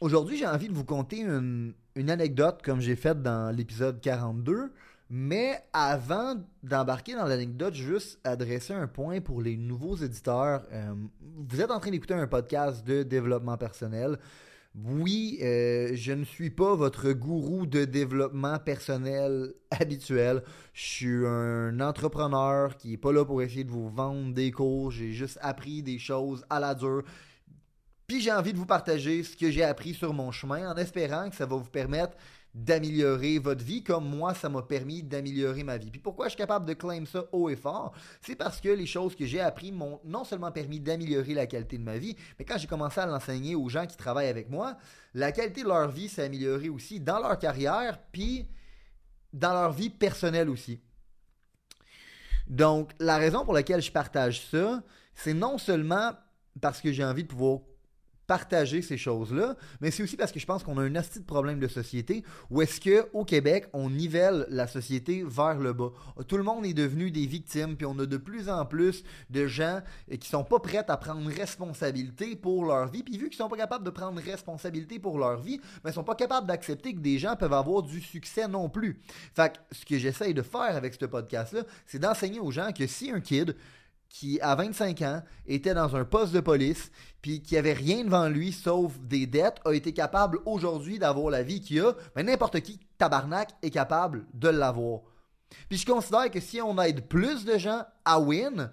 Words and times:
Aujourd'hui, 0.00 0.36
j'ai 0.36 0.46
envie 0.46 0.68
de 0.68 0.74
vous 0.74 0.84
conter 0.84 1.20
une, 1.20 1.74
anecdote 1.96 2.60
comme 2.64 2.80
j'ai 2.80 2.96
fait 2.96 3.20
dans 3.22 3.54
l'épisode 3.54 4.00
42. 4.00 4.72
Mais 5.10 5.62
avant 5.72 6.34
d'embarquer 6.62 7.14
dans 7.14 7.26
l'anecdote, 7.26 7.74
juste 7.74 8.18
adresser 8.24 8.72
un 8.72 8.88
point 8.88 9.20
pour 9.20 9.40
les 9.40 9.56
nouveaux 9.56 9.96
éditeurs. 9.96 10.66
Euh, 10.72 10.94
vous 11.48 11.60
êtes 11.60 11.70
en 11.70 11.78
train 11.78 11.90
d'écouter 11.90 12.14
un 12.14 12.26
podcast 12.26 12.84
de 12.84 13.02
développement 13.02 13.56
personnel. 13.56 14.18
Oui, 14.74 15.38
euh, 15.40 15.92
je 15.94 16.12
ne 16.12 16.24
suis 16.24 16.50
pas 16.50 16.74
votre 16.74 17.12
gourou 17.12 17.64
de 17.64 17.84
développement 17.84 18.58
personnel 18.58 19.54
habituel. 19.70 20.42
Je 20.72 20.82
suis 20.82 21.26
un 21.26 21.78
entrepreneur 21.78 22.76
qui 22.76 22.90
n'est 22.90 22.96
pas 22.96 23.12
là 23.12 23.24
pour 23.24 23.40
essayer 23.42 23.62
de 23.62 23.70
vous 23.70 23.88
vendre 23.88 24.34
des 24.34 24.50
cours. 24.50 24.90
J'ai 24.90 25.12
juste 25.12 25.38
appris 25.42 25.84
des 25.84 26.00
choses 26.00 26.44
à 26.50 26.58
la 26.58 26.74
dure. 26.74 27.04
Puis 28.06 28.20
j'ai 28.20 28.32
envie 28.32 28.52
de 28.52 28.58
vous 28.58 28.66
partager 28.66 29.22
ce 29.22 29.36
que 29.36 29.50
j'ai 29.50 29.64
appris 29.64 29.94
sur 29.94 30.12
mon 30.12 30.30
chemin 30.30 30.70
en 30.70 30.76
espérant 30.76 31.30
que 31.30 31.36
ça 31.36 31.46
va 31.46 31.56
vous 31.56 31.70
permettre 31.70 32.16
d'améliorer 32.54 33.38
votre 33.40 33.64
vie 33.64 33.82
comme 33.82 34.08
moi, 34.08 34.32
ça 34.32 34.48
m'a 34.48 34.62
permis 34.62 35.02
d'améliorer 35.02 35.64
ma 35.64 35.76
vie. 35.76 35.90
Puis 35.90 36.00
pourquoi 36.00 36.26
je 36.26 36.30
suis 36.30 36.38
capable 36.38 36.66
de 36.66 36.74
claim 36.74 37.04
ça 37.04 37.24
haut 37.32 37.48
et 37.48 37.56
fort? 37.56 37.92
C'est 38.20 38.36
parce 38.36 38.60
que 38.60 38.68
les 38.68 38.86
choses 38.86 39.16
que 39.16 39.26
j'ai 39.26 39.40
appris 39.40 39.72
m'ont 39.72 40.00
non 40.04 40.22
seulement 40.22 40.52
permis 40.52 40.78
d'améliorer 40.78 41.34
la 41.34 41.46
qualité 41.46 41.78
de 41.78 41.82
ma 41.82 41.98
vie, 41.98 42.16
mais 42.38 42.44
quand 42.44 42.56
j'ai 42.56 42.68
commencé 42.68 43.00
à 43.00 43.06
l'enseigner 43.06 43.56
aux 43.56 43.68
gens 43.68 43.86
qui 43.86 43.96
travaillent 43.96 44.28
avec 44.28 44.50
moi, 44.50 44.76
la 45.14 45.32
qualité 45.32 45.62
de 45.62 45.68
leur 45.68 45.90
vie 45.90 46.08
s'est 46.08 46.22
améliorée 46.22 46.68
aussi 46.68 47.00
dans 47.00 47.18
leur 47.18 47.38
carrière, 47.38 47.98
puis 48.12 48.48
dans 49.32 49.52
leur 49.52 49.72
vie 49.72 49.90
personnelle 49.90 50.48
aussi. 50.48 50.80
Donc, 52.46 52.92
la 53.00 53.16
raison 53.16 53.44
pour 53.44 53.54
laquelle 53.54 53.82
je 53.82 53.90
partage 53.90 54.46
ça, 54.48 54.82
c'est 55.14 55.34
non 55.34 55.58
seulement 55.58 56.12
parce 56.60 56.80
que 56.80 56.92
j'ai 56.92 57.04
envie 57.04 57.24
de 57.24 57.28
pouvoir 57.28 57.60
partager 58.34 58.82
ces 58.82 58.96
choses-là, 58.96 59.54
mais 59.80 59.92
c'est 59.92 60.02
aussi 60.02 60.16
parce 60.16 60.32
que 60.32 60.40
je 60.40 60.44
pense 60.44 60.64
qu'on 60.64 60.76
a 60.78 60.82
un 60.82 60.96
asti 60.96 61.20
de 61.20 61.24
problème 61.24 61.60
de 61.60 61.68
société 61.68 62.24
où 62.50 62.62
est-ce 62.62 62.80
que 62.80 63.08
au 63.12 63.24
Québec, 63.24 63.68
on 63.72 63.88
nivelle 63.88 64.44
la 64.48 64.66
société 64.66 65.22
vers 65.24 65.60
le 65.60 65.72
bas. 65.72 65.92
Tout 66.26 66.36
le 66.36 66.42
monde 66.42 66.66
est 66.66 66.74
devenu 66.74 67.12
des 67.12 67.26
victimes, 67.26 67.76
puis 67.76 67.86
on 67.86 67.96
a 68.00 68.06
de 68.06 68.16
plus 68.16 68.48
en 68.48 68.66
plus 68.66 69.04
de 69.30 69.46
gens 69.46 69.82
qui 70.18 70.28
sont 70.28 70.42
pas 70.42 70.58
prêts 70.58 70.84
à 70.88 70.96
prendre 70.96 71.30
responsabilité 71.30 72.34
pour 72.34 72.64
leur 72.64 72.88
vie, 72.88 73.04
puis 73.04 73.18
vu 73.18 73.28
qu'ils 73.28 73.38
sont 73.38 73.48
pas 73.48 73.56
capables 73.56 73.84
de 73.84 73.90
prendre 73.90 74.20
responsabilité 74.20 74.98
pour 74.98 75.16
leur 75.16 75.40
vie, 75.40 75.60
mais 75.84 75.92
ils 75.92 75.94
sont 75.94 76.02
pas 76.02 76.16
capables 76.16 76.48
d'accepter 76.48 76.92
que 76.92 76.98
des 76.98 77.20
gens 77.20 77.36
peuvent 77.36 77.52
avoir 77.52 77.84
du 77.84 78.00
succès 78.00 78.48
non 78.48 78.68
plus. 78.68 79.00
Fait 79.32 79.52
que 79.52 79.58
ce 79.70 79.84
que 79.84 79.96
j'essaye 79.96 80.34
de 80.34 80.42
faire 80.42 80.74
avec 80.74 80.94
ce 80.94 81.06
podcast-là, 81.06 81.62
c'est 81.86 82.00
d'enseigner 82.00 82.40
aux 82.40 82.50
gens 82.50 82.72
que 82.72 82.88
si 82.88 83.12
un 83.12 83.20
kid 83.20 83.54
qui, 84.14 84.40
à 84.40 84.54
25 84.54 85.02
ans, 85.02 85.22
était 85.44 85.74
dans 85.74 85.96
un 85.96 86.04
poste 86.04 86.32
de 86.32 86.38
police, 86.38 86.92
puis 87.20 87.42
qui 87.42 87.56
avait 87.56 87.72
rien 87.72 88.04
devant 88.04 88.28
lui 88.28 88.52
sauf 88.52 88.96
des 89.00 89.26
dettes, 89.26 89.60
a 89.64 89.72
été 89.72 89.92
capable 89.92 90.38
aujourd'hui 90.46 91.00
d'avoir 91.00 91.30
la 91.30 91.42
vie 91.42 91.60
qu'il 91.60 91.80
a, 91.80 91.94
mais 92.14 92.22
n'importe 92.22 92.60
qui, 92.60 92.78
tabarnak, 92.96 93.50
est 93.60 93.70
capable 93.70 94.24
de 94.32 94.48
l'avoir. 94.48 95.00
Puis 95.68 95.78
je 95.78 95.86
considère 95.86 96.30
que 96.30 96.38
si 96.38 96.60
on 96.62 96.80
aide 96.80 97.08
plus 97.08 97.44
de 97.44 97.58
gens 97.58 97.82
à 98.04 98.20
win, 98.20 98.70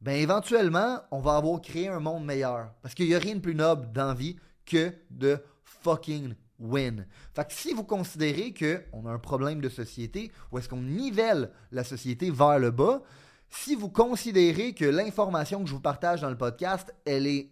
ben 0.00 0.14
éventuellement, 0.14 1.00
on 1.10 1.18
va 1.18 1.38
avoir 1.38 1.60
créé 1.60 1.88
un 1.88 1.98
monde 1.98 2.24
meilleur. 2.24 2.70
Parce 2.82 2.94
qu'il 2.94 3.08
n'y 3.08 3.16
a 3.16 3.18
rien 3.18 3.34
de 3.34 3.40
plus 3.40 3.56
noble 3.56 3.90
dans 3.92 4.14
vie 4.14 4.36
que 4.64 4.92
de 5.10 5.42
fucking 5.64 6.36
win. 6.60 7.04
Fait 7.34 7.48
que 7.48 7.52
si 7.52 7.72
vous 7.72 7.82
considérez 7.82 8.54
qu'on 8.54 9.06
a 9.06 9.10
un 9.10 9.18
problème 9.18 9.60
de 9.60 9.68
société, 9.68 10.30
ou 10.52 10.58
est-ce 10.58 10.68
qu'on 10.68 10.82
nivelle 10.82 11.50
la 11.72 11.82
société 11.82 12.30
vers 12.30 12.60
le 12.60 12.70
bas, 12.70 13.02
si 13.50 13.74
vous 13.74 13.88
considérez 13.88 14.74
que 14.74 14.84
l'information 14.84 15.62
que 15.62 15.68
je 15.68 15.74
vous 15.74 15.80
partage 15.80 16.20
dans 16.20 16.30
le 16.30 16.38
podcast, 16.38 16.94
elle 17.04 17.26
est 17.26 17.50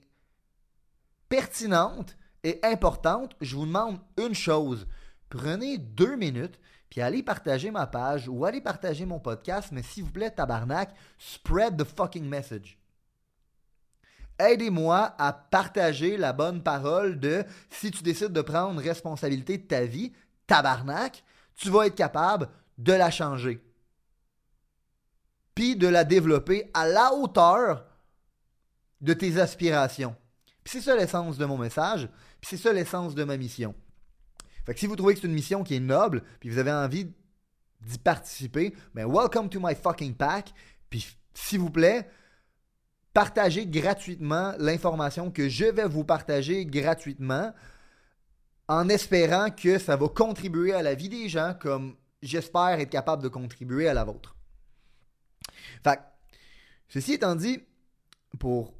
pertinente 1.28 2.16
et 2.42 2.60
importante, 2.62 3.34
je 3.40 3.56
vous 3.56 3.66
demande 3.66 3.98
une 4.18 4.34
chose. 4.34 4.86
Prenez 5.30 5.78
deux 5.78 6.16
minutes, 6.16 6.60
puis 6.90 7.00
allez 7.00 7.22
partager 7.22 7.70
ma 7.70 7.86
page 7.86 8.28
ou 8.28 8.44
allez 8.44 8.60
partager 8.60 9.06
mon 9.06 9.18
podcast, 9.18 9.70
mais 9.72 9.82
s'il 9.82 10.04
vous 10.04 10.12
plaît, 10.12 10.30
tabarnak, 10.30 10.94
spread 11.18 11.76
the 11.76 11.84
fucking 11.84 12.24
message. 12.24 12.78
Aidez-moi 14.38 15.14
à 15.18 15.32
partager 15.32 16.16
la 16.16 16.32
bonne 16.32 16.62
parole 16.62 17.18
de 17.18 17.44
si 17.70 17.90
tu 17.90 18.02
décides 18.02 18.32
de 18.32 18.42
prendre 18.42 18.80
responsabilité 18.80 19.58
de 19.58 19.66
ta 19.66 19.84
vie, 19.84 20.12
tabarnak, 20.46 21.24
tu 21.56 21.70
vas 21.70 21.86
être 21.86 21.94
capable 21.94 22.48
de 22.78 22.92
la 22.92 23.10
changer 23.10 23.62
puis 25.54 25.76
de 25.76 25.88
la 25.88 26.04
développer 26.04 26.70
à 26.74 26.86
la 26.86 27.12
hauteur 27.12 27.86
de 29.00 29.12
tes 29.12 29.38
aspirations. 29.38 30.16
Puis 30.62 30.72
c'est 30.78 30.80
ça 30.80 30.96
l'essence 30.96 31.36
de 31.36 31.44
mon 31.44 31.58
message, 31.58 32.08
puis 32.40 32.50
c'est 32.50 32.62
ça 32.62 32.72
l'essence 32.72 33.14
de 33.14 33.24
ma 33.24 33.36
mission. 33.36 33.74
Fait 34.64 34.72
que 34.72 34.80
si 34.80 34.86
vous 34.86 34.96
trouvez 34.96 35.14
que 35.14 35.20
c'est 35.20 35.26
une 35.26 35.34
mission 35.34 35.62
qui 35.62 35.74
est 35.74 35.80
noble, 35.80 36.22
puis 36.40 36.48
vous 36.48 36.58
avez 36.58 36.72
envie 36.72 37.12
d'y 37.82 37.98
participer, 37.98 38.74
ben 38.94 39.06
welcome 39.06 39.50
to 39.50 39.60
my 39.60 39.74
fucking 39.74 40.14
pack, 40.14 40.52
puis 40.88 41.06
s'il 41.34 41.60
vous 41.60 41.70
plaît, 41.70 42.08
partagez 43.12 43.66
gratuitement 43.66 44.54
l'information 44.58 45.30
que 45.30 45.48
je 45.48 45.66
vais 45.66 45.86
vous 45.86 46.04
partager 46.04 46.64
gratuitement 46.64 47.52
en 48.68 48.88
espérant 48.88 49.50
que 49.50 49.78
ça 49.78 49.96
va 49.96 50.08
contribuer 50.08 50.72
à 50.72 50.82
la 50.82 50.94
vie 50.94 51.10
des 51.10 51.28
gens 51.28 51.54
comme 51.60 51.96
j'espère 52.22 52.80
être 52.80 52.90
capable 52.90 53.22
de 53.22 53.28
contribuer 53.28 53.88
à 53.88 53.94
la 53.94 54.04
vôtre. 54.04 54.34
Fait 55.82 56.00
ceci 56.88 57.14
étant 57.14 57.34
dit, 57.34 57.60
pour 58.38 58.74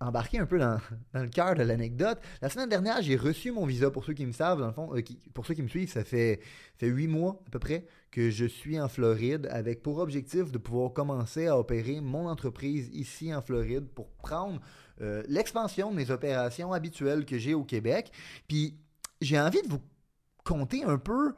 embarquer 0.00 0.38
un 0.38 0.46
peu 0.46 0.58
dans, 0.58 0.78
le 1.14 1.28
cœur 1.28 1.54
de 1.54 1.62
l'anecdote, 1.62 2.18
la 2.42 2.48
semaine 2.48 2.68
dernière, 2.68 3.00
j'ai 3.02 3.16
reçu 3.16 3.52
mon 3.52 3.64
visa. 3.64 3.90
Pour 3.90 4.04
ceux 4.04 4.12
qui 4.12 4.26
me 4.26 4.32
savent, 4.32 4.60
dans 4.60 4.66
le 4.66 4.72
fond, 4.72 4.94
euh, 4.94 5.02
pour 5.32 5.46
ceux 5.46 5.54
qui 5.54 5.62
me 5.62 5.68
suivent, 5.68 5.90
ça 5.90 6.04
fait, 6.04 6.40
8 6.80 7.06
mois 7.06 7.40
à 7.46 7.50
peu 7.50 7.58
près 7.58 7.86
que 8.10 8.30
je 8.30 8.44
suis 8.44 8.78
en 8.78 8.88
Floride 8.88 9.48
avec 9.50 9.82
pour 9.82 9.98
objectif 9.98 10.52
de 10.52 10.58
pouvoir 10.58 10.92
commencer 10.92 11.46
à 11.46 11.58
opérer 11.58 12.00
mon 12.00 12.28
entreprise 12.28 12.90
ici 12.92 13.34
en 13.34 13.40
Floride 13.40 13.86
pour 13.94 14.08
prendre 14.10 14.60
euh, 15.00 15.22
l'expansion 15.28 15.90
de 15.90 15.96
mes 15.96 16.10
opérations 16.10 16.72
habituelles 16.72 17.24
que 17.24 17.38
j'ai 17.38 17.54
au 17.54 17.64
Québec. 17.64 18.12
Puis 18.46 18.76
j'ai 19.20 19.40
envie 19.40 19.62
de 19.62 19.68
vous 19.68 19.80
conter 20.44 20.84
un 20.84 20.98
peu 20.98 21.34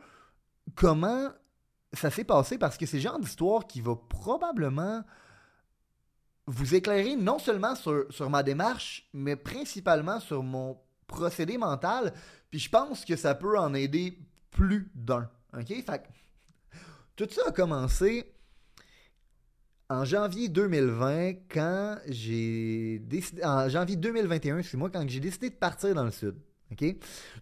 comment 0.75 1.31
ça 1.97 2.11
s'est 2.11 2.25
passé 2.25 2.59
parce 2.59 2.77
que 2.77 2.87
c'est 2.87 2.99
le 2.99 3.03
genre 3.03 3.19
d'histoire 3.19 3.67
qui 3.67 3.81
va 3.81 3.97
probablement 3.97 5.03
vous 6.47 6.75
éclairer 6.75 7.17
non 7.17 7.39
seulement 7.39 7.75
sur, 7.75 8.31
ma 8.31 8.43
démarche, 8.43 9.09
mais 9.13 9.37
principalement 9.37 10.21
sur 10.21 10.43
mon 10.43 10.79
procédé 11.07 11.59
mental. 11.59 12.13
Puis 12.51 12.61
je 12.61 12.71
pense 12.71 13.05
que 13.05 13.17
ça 13.17 13.35
peut 13.35 13.59
en 13.59 13.75
aider 13.75 14.19
plus 14.51 14.91
d'un. 14.95 15.29
OK? 15.57 15.69
Fait 15.69 16.03
tout 17.17 17.29
ça 17.31 17.49
a 17.49 17.51
commencé 17.51 18.33
en 19.89 20.05
janvier 20.05 20.49
2020 20.49 21.33
quand 21.51 21.97
j'ai 22.09 22.99
décidé. 23.01 23.45
En 23.45 23.69
janvier 23.69 23.97
2021, 23.97 24.63
c'est 24.63 24.77
moi, 24.77 24.91
quand 24.91 25.09
j'ai 25.09 25.21
décidé 25.21 25.51
de 25.51 25.55
partir 25.55 25.95
dans 25.95 26.05
le 26.05 26.11
sud. 26.11 26.37
OK? 26.71 26.85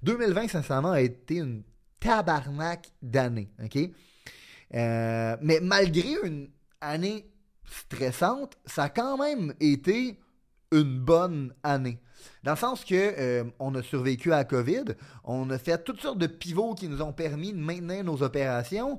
2020, 0.03 0.49
sincèrement, 0.49 0.93
a 0.93 1.01
été 1.01 1.37
une 1.37 1.63
tabarnak 1.99 2.91
d'année. 3.03 3.51
OK? 3.63 3.79
Euh, 4.75 5.37
mais 5.41 5.61
malgré 5.61 6.15
une 6.25 6.49
année 6.81 7.31
stressante, 7.65 8.57
ça 8.67 8.85
a 8.85 8.89
quand 8.89 9.17
même 9.19 9.55
été 9.61 10.19
une 10.73 10.99
bonne 10.99 11.55
année. 11.63 11.99
Dans 12.43 12.53
le 12.53 12.57
sens 12.57 12.85
que 12.85 12.95
euh, 12.95 13.45
on 13.59 13.75
a 13.75 13.83
survécu 13.83 14.33
à 14.33 14.45
COVID, 14.45 14.85
on 15.25 15.51
a 15.51 15.59
fait 15.59 15.83
toutes 15.83 16.01
sortes 16.01 16.19
de 16.19 16.27
pivots 16.27 16.75
qui 16.75 16.89
nous 16.89 17.03
ont 17.03 17.13
permis 17.13 17.53
de 17.53 17.59
maintenir 17.59 18.05
nos 18.05 18.23
opérations. 18.23 18.99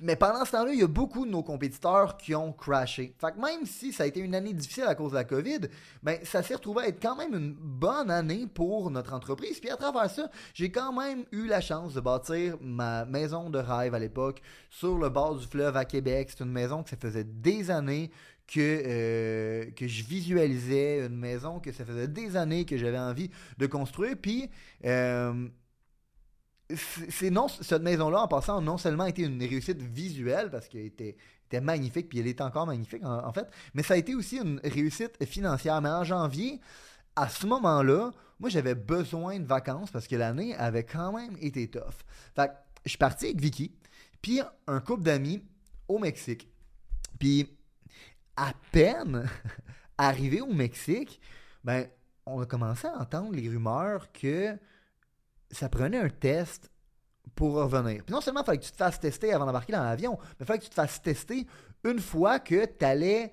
Mais 0.00 0.16
pendant 0.16 0.44
ce 0.44 0.52
temps-là, 0.52 0.72
il 0.72 0.78
y 0.78 0.82
a 0.82 0.88
beaucoup 0.88 1.26
de 1.26 1.30
nos 1.30 1.42
compétiteurs 1.42 2.16
qui 2.16 2.34
ont 2.34 2.52
crashé. 2.52 3.14
Fait 3.18 3.32
que 3.32 3.40
même 3.40 3.66
si 3.66 3.92
ça 3.92 4.04
a 4.04 4.06
été 4.06 4.20
une 4.20 4.34
année 4.34 4.52
difficile 4.52 4.84
à 4.84 4.94
cause 4.94 5.10
de 5.10 5.16
la 5.16 5.24
COVID, 5.24 5.60
ben, 6.02 6.18
ça 6.22 6.42
s'est 6.42 6.54
retrouvé 6.54 6.84
à 6.84 6.88
être 6.88 7.02
quand 7.02 7.16
même 7.16 7.34
une 7.34 7.52
bonne 7.52 8.10
année 8.10 8.46
pour 8.46 8.90
notre 8.90 9.12
entreprise. 9.12 9.58
Puis 9.58 9.70
à 9.70 9.76
travers 9.76 10.08
ça, 10.08 10.30
j'ai 10.54 10.70
quand 10.70 10.92
même 10.92 11.24
eu 11.32 11.46
la 11.46 11.60
chance 11.60 11.94
de 11.94 12.00
bâtir 12.00 12.56
ma 12.60 13.04
maison 13.06 13.50
de 13.50 13.58
rêve 13.58 13.94
à 13.94 13.98
l'époque 13.98 14.40
sur 14.70 14.98
le 14.98 15.08
bord 15.08 15.36
du 15.36 15.46
fleuve 15.46 15.76
à 15.76 15.84
Québec. 15.84 16.28
C'est 16.30 16.44
une 16.44 16.52
maison 16.52 16.82
que 16.82 16.90
ça 16.90 16.96
faisait 16.96 17.24
des 17.24 17.70
années 17.70 18.10
que, 18.46 18.60
euh, 18.60 19.70
que 19.76 19.86
je 19.86 20.04
visualisais 20.04 21.04
une 21.06 21.16
maison 21.16 21.60
que 21.60 21.70
ça 21.70 21.84
faisait 21.84 22.08
des 22.08 22.36
années 22.36 22.64
que 22.64 22.76
j'avais 22.76 22.98
envie 22.98 23.30
de 23.58 23.66
construire. 23.66 24.16
Puis, 24.20 24.48
euh, 24.84 25.48
c'est 26.74 27.30
non, 27.30 27.48
cette 27.48 27.82
maison-là, 27.82 28.22
en 28.22 28.28
passant, 28.28 28.60
non 28.60 28.76
seulement 28.76 29.06
été 29.06 29.22
une 29.22 29.40
réussite 29.40 29.80
visuelle, 29.80 30.50
parce 30.50 30.68
qu'elle 30.68 30.86
était, 30.86 31.16
était, 31.46 31.60
magnifique, 31.60 32.08
puis 32.08 32.18
elle 32.18 32.26
est 32.26 32.40
encore 32.40 32.66
magnifique, 32.66 33.04
en, 33.04 33.32
fait, 33.32 33.46
mais 33.74 33.82
ça 33.82 33.94
a 33.94 33.96
été 33.96 34.14
aussi 34.14 34.36
une 34.36 34.60
réussite 34.62 35.24
financière. 35.24 35.80
Mais 35.80 35.88
en 35.88 36.04
janvier, 36.04 36.60
à 37.16 37.28
ce 37.28 37.46
moment-là, 37.46 38.10
moi, 38.38 38.50
j'avais 38.50 38.74
besoin 38.74 39.38
de 39.38 39.46
vacances 39.46 39.90
parce 39.90 40.06
que 40.06 40.16
l'année 40.16 40.54
avait 40.56 40.84
quand 40.84 41.12
même 41.12 41.36
été 41.40 41.68
tough. 41.68 42.04
Fait 42.36 42.48
que 42.48 42.52
je 42.84 42.90
suis 42.90 42.98
parti 42.98 43.26
avec 43.26 43.40
Vicky, 43.40 43.72
puis 44.20 44.40
un 44.66 44.80
couple 44.80 45.02
d'amis 45.02 45.42
au 45.88 45.98
Mexique. 45.98 46.48
Puis, 47.18 47.56
à 48.36 48.52
peine 48.72 49.28
arrivé 49.98 50.40
au 50.40 50.52
Mexique, 50.52 51.20
ben, 51.64 51.88
on 52.26 52.40
a 52.40 52.46
commencé 52.46 52.86
à 52.86 53.00
entendre 53.00 53.32
les 53.32 53.48
rumeurs 53.48 54.12
que 54.12 54.56
ça 55.50 55.68
prenait 55.68 55.98
un 55.98 56.08
test 56.08 56.70
pour 57.34 57.54
revenir. 57.54 58.04
Puis 58.04 58.12
non 58.12 58.20
seulement 58.20 58.40
il 58.40 58.46
fallait 58.46 58.58
que 58.58 58.64
tu 58.64 58.72
te 58.72 58.76
fasses 58.76 58.98
tester 58.98 59.32
avant 59.32 59.46
d'embarquer 59.46 59.72
dans 59.72 59.82
l'avion, 59.84 60.18
mais 60.20 60.36
il 60.40 60.46
fallait 60.46 60.58
que 60.58 60.64
tu 60.64 60.70
te 60.70 60.74
fasses 60.74 61.00
tester 61.00 61.46
une 61.84 62.00
fois 62.00 62.40
que 62.40 62.66
tu 62.66 62.84
allais 62.84 63.32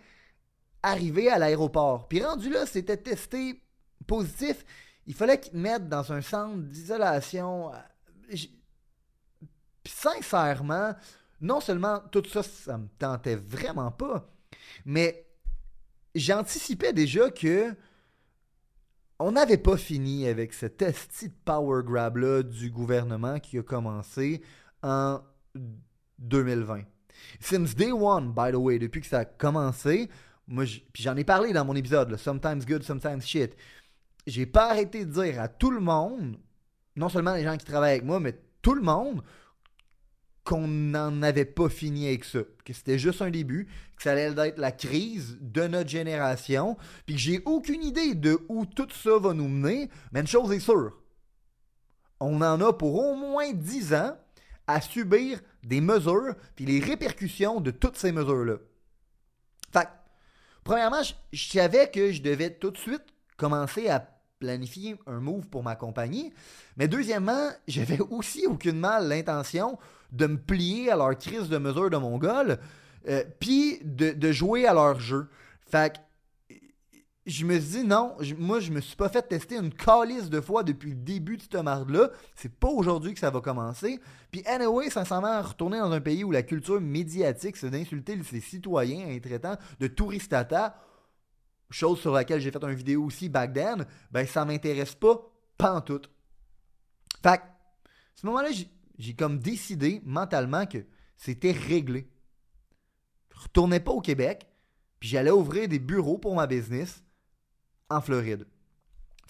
arriver 0.84 1.30
à 1.30 1.40
l'aéroport. 1.40 2.08
Puis 2.08 2.24
rendu 2.24 2.50
là, 2.50 2.66
c'était 2.66 2.98
testé 2.98 3.64
positif. 4.06 4.64
Il 5.08 5.14
fallait 5.14 5.40
qu'ils 5.40 5.54
te 5.54 5.58
mettent 5.58 5.90
dans 5.90 6.14
un 6.14 6.22
centre 6.22 6.58
d'isolation. 6.58 7.72
Puis 8.28 8.50
sincèrement, 9.86 10.94
non 11.42 11.60
seulement 11.60 12.00
tout 12.12 12.24
ça, 12.32 12.44
ça 12.44 12.78
me 12.78 12.88
tentait 12.98 13.36
vraiment 13.36 13.92
pas, 13.92 14.28
mais 14.86 15.28
j'anticipais 16.14 16.94
déjà 16.94 17.30
que 17.30 17.76
on 19.20 19.32
n'avait 19.32 19.58
pas 19.58 19.78
fini 19.78 20.28
avec 20.28 20.54
cette 20.54 20.82
esti 20.82 21.30
de 21.30 21.34
power 21.46 21.84
grab-là 21.84 22.44
du 22.44 22.70
gouvernement 22.70 23.40
qui 23.40 23.58
a 23.58 23.64
commencé 23.64 24.42
en 24.84 25.22
2020. 26.20 26.82
Since 27.40 27.76
day 27.76 27.92
one, 27.92 28.34
by 28.34 28.52
the 28.52 28.56
way, 28.56 28.78
depuis 28.78 29.02
que 29.02 29.08
ça 29.08 29.20
a 29.20 29.26
commencé, 29.26 30.10
moi, 30.48 30.66
j'en 30.94 31.16
ai 31.16 31.24
parlé 31.24 31.54
dans 31.54 31.66
mon 31.66 31.76
épisode, 31.76 32.16
Sometimes 32.18 32.60
Good, 32.66 32.84
Sometimes 32.84 33.22
Shit. 33.22 33.56
J'ai 34.28 34.46
pas 34.46 34.70
arrêté 34.70 35.06
de 35.06 35.12
dire 35.12 35.42
à 35.42 35.48
tout 35.48 35.72
le 35.72 35.80
monde, 35.80 36.38
non 36.96 37.10
seulement 37.10 37.34
les 37.34 37.44
gens 37.44 37.58
qui 37.58 37.66
travaillent 37.66 37.94
avec 37.94 38.04
moi, 38.04 38.20
mais 38.20 38.38
tout 38.62 38.74
le 38.74 38.82
monde, 38.82 39.22
qu'on 40.46 40.68
n'en 40.68 41.22
avait 41.24 41.44
pas 41.44 41.70
fini 41.70 42.08
avec 42.08 42.24
ça, 42.24 42.40
que 42.64 42.72
c'était 42.72 43.00
juste 43.00 43.22
un 43.22 43.32
début, 43.32 43.68
que 43.98 44.04
ça 44.04 44.12
allait 44.12 44.48
être 44.48 44.60
la 44.60 44.72
crise 44.72 45.38
de 45.42 45.64
notre 45.68 45.90
génération, 45.90 46.78
puis 47.06 47.16
que 47.16 47.22
j'ai 47.22 47.42
aucune 47.46 47.84
idée 47.84 48.14
de 48.14 48.40
où 48.48 48.66
tout 48.66 48.88
ça 48.92 49.18
va 49.18 49.34
nous 49.34 49.48
mener, 49.48 49.90
mais 50.12 50.22
une 50.22 50.28
chose 50.28 50.52
est 50.54 50.60
sûre, 50.60 51.02
on 52.20 52.42
en 52.42 52.62
a 52.62 52.72
pour 52.74 52.96
au 52.96 53.16
moins 53.16 53.52
10 53.52 53.96
ans 53.96 54.16
à 54.68 54.82
subir 54.82 55.42
des 55.64 55.82
mesures, 55.82 56.36
puis 56.56 56.66
les 56.66 56.80
répercussions 56.80 57.60
de 57.60 57.72
toutes 57.72 57.98
ces 57.98 58.12
mesures-là. 58.12 58.58
Fait 59.74 59.90
premièrement, 60.64 61.02
je 61.32 61.50
savais 61.50 61.90
que 61.90 62.12
je 62.12 62.22
devais 62.22 62.52
tout 62.52 62.72
de 62.72 62.78
suite 62.78 63.04
commencer 63.38 63.90
à 63.90 64.16
planifier 64.40 64.96
un 65.08 65.20
move 65.20 65.48
pour 65.48 65.64
ma 65.64 65.76
compagnie. 65.76 66.34
Mais 66.78 66.88
deuxièmement, 66.88 67.50
j'avais 67.68 68.00
aussi 68.00 68.46
aucunement 68.48 69.00
l'intention 69.00 69.78
de 70.16 70.28
me 70.28 70.38
plier 70.38 70.92
à 70.92 70.96
leur 70.96 71.18
crise 71.18 71.50
de 71.50 71.58
mesure 71.58 71.90
de 71.90 71.98
mon 71.98 72.18
goal, 72.18 72.60
euh, 73.08 73.24
puis 73.40 73.80
de, 73.84 74.32
jouer 74.32 74.66
à 74.66 74.74
leur 74.74 75.00
jeu. 75.00 75.28
Fait 75.70 75.94
que 75.94 76.00
je 77.26 77.44
me 77.44 77.58
dit 77.58 77.84
non, 77.84 78.16
moi 78.38 78.60
je 78.60 78.72
me 78.72 78.80
suis 78.82 78.96
pas 78.96 79.10
fait 79.10 79.24
tester 79.24 79.58
une 79.58 79.74
calice 79.74 80.30
de 80.30 80.40
fois 80.42 80.64
depuis 80.64 80.92
le 80.92 80.96
début 80.96 81.38
de 81.38 81.42
cette 81.42 81.56
marde-là. 81.56 82.12
C'est 82.36 82.54
pas 82.54 82.68
aujourd'hui 82.68 83.14
que 83.14 83.20
ça 83.20 83.32
va 83.32 83.42
commencer. 83.42 84.00
Puis 84.32 84.44
anyway, 84.46 84.90
sincèrement, 84.90 85.42
retourner 85.42 85.80
dans 85.80 85.92
un 85.92 86.02
pays 86.02 86.24
où 86.24 86.32
la 86.32 86.44
culture 86.44 86.80
médiatique, 86.80 87.58
c'est 87.58 87.70
d'insulter 87.70 88.22
ses 88.24 88.42
citoyens 88.42 89.08
en 89.08 89.20
traitant 89.20 89.56
de 89.80 89.88
touristata, 89.88 90.76
chose 91.70 92.00
sur 92.00 92.14
laquelle 92.14 92.40
j'ai 92.40 92.52
fait 92.52 92.64
une 92.64 92.76
vidéo 92.76 93.04
aussi 93.04 93.28
back 93.28 93.54
then, 93.54 93.86
ben 94.12 94.26
ça 94.28 94.46
m'intéresse 94.46 94.94
pas 94.94 95.20
pantoute. 95.58 96.10
Fait 97.24 97.38
que, 97.38 97.44
à 97.44 98.18
ce 98.22 98.26
moment-là, 98.28 98.50
j'ai 98.98 99.14
comme 99.14 99.40
décidé 99.40 100.02
mentalement 100.06 100.66
que 100.66 100.86
c'était 101.18 101.52
réglé. 101.52 102.10
Je 103.34 103.44
retournais 103.44 103.80
pas 103.80 103.92
au 103.92 104.02
Québec, 104.02 104.48
puis 105.00 105.10
j'allais 105.10 105.32
ouvrir 105.32 105.68
des 105.68 105.80
bureaux 105.80 106.18
pour 106.18 106.36
ma 106.36 106.48
business 106.48 107.04
en 107.90 108.02
Floride. 108.02 108.48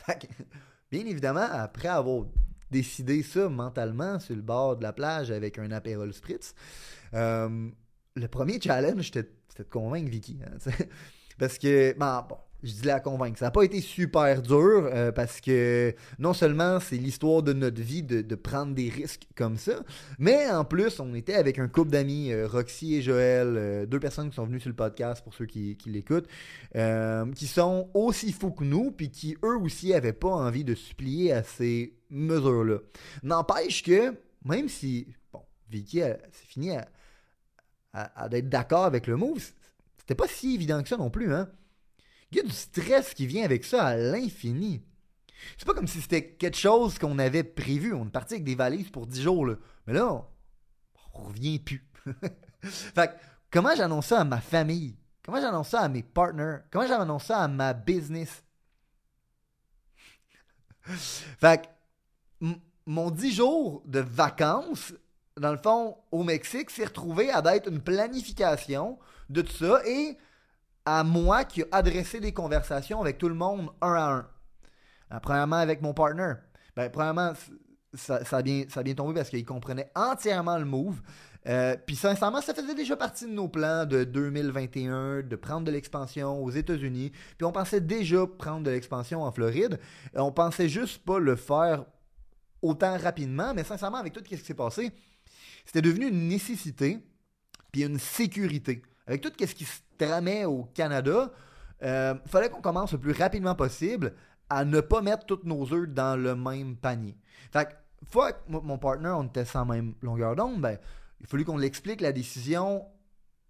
bien 0.92 1.06
évidemment, 1.06 1.48
après 1.52 1.88
avoir 1.88 2.26
décidé 2.72 3.24
ça 3.24 3.50
mentalement 3.50 4.20
sur 4.20 4.36
le 4.36 4.42
bord 4.42 4.78
de 4.78 4.84
la 4.84 4.94
plage 4.94 5.32
avec 5.32 5.58
un 5.60 5.72
apérol 5.72 6.14
spritz, 6.14 6.54
euh, 7.14 7.70
le 8.16 8.28
premier 8.28 8.60
challenge, 8.60 9.06
c'était 9.06 9.30
de 9.58 9.64
convaincre 9.64 10.10
Vicky. 10.10 10.40
Hein, 10.46 10.72
parce 11.40 11.58
que, 11.58 11.96
ben, 11.98 12.26
bon, 12.28 12.38
je 12.66 12.74
dis 12.74 12.82
la 12.82 13.00
convaincre. 13.00 13.38
Ça 13.38 13.46
n'a 13.46 13.52
pas 13.52 13.64
été 13.64 13.80
super 13.80 14.42
dur 14.42 14.90
euh, 14.92 15.12
parce 15.12 15.40
que 15.40 15.94
non 16.18 16.34
seulement 16.34 16.80
c'est 16.80 16.98
l'histoire 16.98 17.44
de 17.44 17.54
notre 17.54 17.82
vie 17.82 18.02
de, 18.02 18.36
prendre 18.36 18.74
des 18.74 18.90
risques 18.90 19.28
comme 19.36 19.58
ça, 19.58 19.84
mais 20.20 20.50
en 20.50 20.66
plus, 20.66 21.00
on 21.00 21.14
était 21.14 21.36
avec 21.36 21.60
un 21.60 21.68
couple 21.68 21.92
d'amis, 21.92 22.32
euh, 22.32 22.48
Roxy 22.48 22.96
et 22.96 23.02
Joël, 23.02 23.56
euh, 23.56 23.86
deux 23.86 24.00
personnes 24.00 24.30
qui 24.30 24.36
sont 24.36 24.46
venues 24.46 24.60
sur 24.60 24.70
le 24.70 24.76
podcast 24.76 25.24
pour 25.24 25.34
ceux 25.34 25.46
qui, 25.46 25.78
l'écoutent, 25.86 26.28
qui 27.36 27.48
sont 27.48 27.90
aussi 27.94 28.32
fous 28.32 28.52
que 28.52 28.64
nous, 28.64 28.92
puis 28.92 29.10
qui 29.10 29.38
eux 29.44 29.58
aussi 29.58 29.92
n'avaient 29.92 30.14
pas 30.14 30.30
envie 30.30 30.64
de 30.64 30.76
se 30.76 30.94
plier 30.94 31.32
à 31.32 31.44
ces 31.44 31.96
mesures-là. 32.10 32.80
N'empêche 33.24 33.84
que, 33.84 34.16
même 34.44 34.70
si, 34.70 35.08
bon, 35.32 35.42
Vicky, 35.70 36.00
c'est 36.00 36.48
fini 36.48 36.72
à, 36.72 36.88
à, 37.94 38.28
d'être 38.28 38.50
d'accord 38.50 38.86
avec 38.86 39.08
le 39.08 39.16
move, 39.16 39.52
c'était 39.98 40.16
pas 40.16 40.28
si 40.28 40.56
évident 40.56 40.82
que 40.82 40.90
ça 40.90 40.98
non 40.98 41.10
plus, 41.10 41.34
hein. 41.34 41.50
Il 42.36 42.40
y 42.40 42.42
a 42.42 42.44
du 42.44 42.52
stress 42.52 43.14
qui 43.14 43.28
vient 43.28 43.46
avec 43.46 43.64
ça 43.64 43.86
à 43.86 43.96
l'infini. 43.96 44.84
C'est 45.58 45.66
pas 45.66 45.74
comme 45.74 45.88
si 45.88 46.02
c'était 46.02 46.32
quelque 46.34 46.58
chose 46.58 47.00
qu'on 47.00 47.18
avait 47.18 47.46
prévu. 47.46 47.94
On 47.94 48.08
est 48.08 48.12
parti 48.12 48.34
avec 48.34 48.44
des 48.44 48.56
valises 48.56 48.90
pour 48.90 49.08
10 49.08 49.22
jours. 49.22 49.48
Mais 49.88 49.94
là, 49.94 50.28
on, 51.14 51.24
revient 51.24 51.60
plus. 51.60 51.88
fait 52.62 53.10
comment 53.50 53.74
j'annonce 53.74 54.08
ça 54.08 54.20
à 54.20 54.26
ma 54.26 54.42
famille? 54.42 54.98
Comment 55.24 55.40
j'annonce 55.40 55.70
ça 55.70 55.80
à 55.80 55.88
mes 55.88 56.04
partners? 56.04 56.58
Comment 56.70 56.86
j'annonce 56.86 57.24
ça 57.24 57.40
à 57.40 57.48
ma 57.48 57.72
business? 57.72 58.44
fait 60.86 61.70
mon 62.86 63.12
10 63.12 63.32
jours 63.34 63.82
de 63.86 64.02
vacances, 64.02 64.94
dans 65.38 65.54
le 65.54 65.58
fond, 65.58 65.96
au 66.12 66.26
Mexique, 66.26 66.70
s'est 66.70 66.84
retrouvé 66.84 67.32
à 67.32 67.42
être 67.56 67.70
une 67.70 67.80
planification 67.80 69.00
de 69.30 69.42
tout 69.42 69.56
ça 69.56 69.88
et 69.88 70.18
à 70.86 71.04
moi 71.04 71.44
qui 71.44 71.64
a 71.64 71.66
adressé 71.72 72.20
des 72.20 72.32
conversations 72.32 73.02
avec 73.02 73.18
tout 73.18 73.30
le 73.30 73.36
monde 73.36 73.70
un 73.82 73.94
à 73.94 74.12
un. 74.12 74.28
Euh, 75.14 75.20
premièrement, 75.22 75.58
avec 75.58 75.82
mon 75.82 75.94
partner. 75.94 76.34
Ben, 76.76 76.90
premièrement, 76.90 77.34
ça, 77.94 78.20
a 78.32 78.42
bien, 78.42 78.66
ça 78.70 78.84
bien 78.84 78.94
tombé 78.94 79.14
parce 79.14 79.30
qu'il 79.30 79.46
comprenait 79.46 79.92
entièrement 79.96 80.58
le 80.58 80.66
move. 80.66 81.02
Euh, 81.48 81.76
puis 81.86 81.96
sincèrement, 81.96 82.42
ça 82.42 82.54
faisait 82.54 82.74
déjà 82.74 82.96
partie 82.96 83.26
de 83.26 83.32
nos 83.32 83.48
plans 83.48 83.86
de 83.86 84.04
2021 84.04 85.22
de 85.22 85.36
prendre 85.36 85.66
de 85.66 85.72
l'expansion 85.72 86.44
aux 86.44 86.50
États-Unis. 86.50 87.12
Puis 87.38 87.46
on 87.46 87.52
pensait 87.52 87.82
déjà 87.82 88.26
prendre 88.26 88.64
de 88.64 88.72
l'expansion 88.72 89.24
en 89.24 89.32
Floride. 89.32 89.80
Euh, 90.16 90.22
on 90.22 90.32
pensait 90.32 90.70
juste 90.70 91.04
pas 91.06 91.20
le 91.20 91.36
faire 91.36 91.86
autant 92.62 92.98
rapidement, 92.98 93.54
mais 93.54 93.64
sincèrement, 93.64 93.98
avec 93.98 94.14
tout 94.14 94.22
ce 94.24 94.30
qui 94.30 94.38
s'est 94.38 94.56
passé, 94.56 94.92
c'était 95.66 95.84
devenu 95.84 96.08
une 96.08 96.28
nécessité 96.28 97.00
puis 97.72 97.84
une 97.84 98.00
sécurité. 98.00 98.82
Avec 99.08 99.22
tout 99.22 99.32
ce 99.40 99.54
qui 99.54 99.66
se 99.66 99.82
tramait 99.98 100.46
au 100.46 100.64
Canada, 100.74 101.32
il 101.82 101.88
euh, 101.88 102.16
fallait 102.26 102.50
qu'on 102.50 102.62
commence 102.62 102.94
le 102.94 103.00
plus 103.00 103.12
rapidement 103.12 103.56
possible 103.56 104.14
à 104.50 104.66
ne 104.66 104.82
pas 104.82 105.02
mettre 105.02 105.26
tous 105.26 105.42
nos 105.44 105.72
œufs 105.74 105.88
dans 105.88 106.20
le 106.20 106.36
même 106.36 106.76
panier. 106.78 107.18
Fait 107.52 107.66
que, 107.66 107.74
fois 108.10 108.34
que 108.34 108.40
mon 108.50 108.78
partner, 108.78 109.10
on 109.10 109.24
était 109.24 109.46
sans 109.46 109.66
même 109.66 109.96
longueur 110.02 110.36
d'onde, 110.36 110.62
ben, 110.62 110.78
il 111.22 111.28
fallu 111.28 111.46
qu'on 111.46 111.58
l'explique 111.58 112.02
la 112.02 112.12
décision 112.12 112.86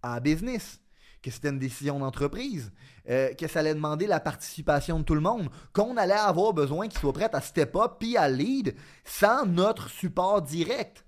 à 0.02 0.20
business 0.20 0.80
que 1.26 1.32
c'était 1.32 1.48
une 1.48 1.58
décision 1.58 1.98
d'entreprise, 1.98 2.70
euh, 3.08 3.34
que 3.34 3.48
ça 3.48 3.58
allait 3.58 3.74
demander 3.74 4.06
la 4.06 4.20
participation 4.20 5.00
de 5.00 5.04
tout 5.04 5.16
le 5.16 5.20
monde, 5.20 5.50
qu'on 5.72 5.96
allait 5.96 6.12
avoir 6.12 6.52
besoin 6.52 6.86
qu'ils 6.86 7.00
soient 7.00 7.12
prêts 7.12 7.28
à 7.32 7.40
step 7.40 7.74
up 7.74 7.94
puis 7.98 8.16
à 8.16 8.28
lead 8.28 8.76
sans 9.04 9.44
notre 9.44 9.90
support 9.90 10.40
direct. 10.42 11.04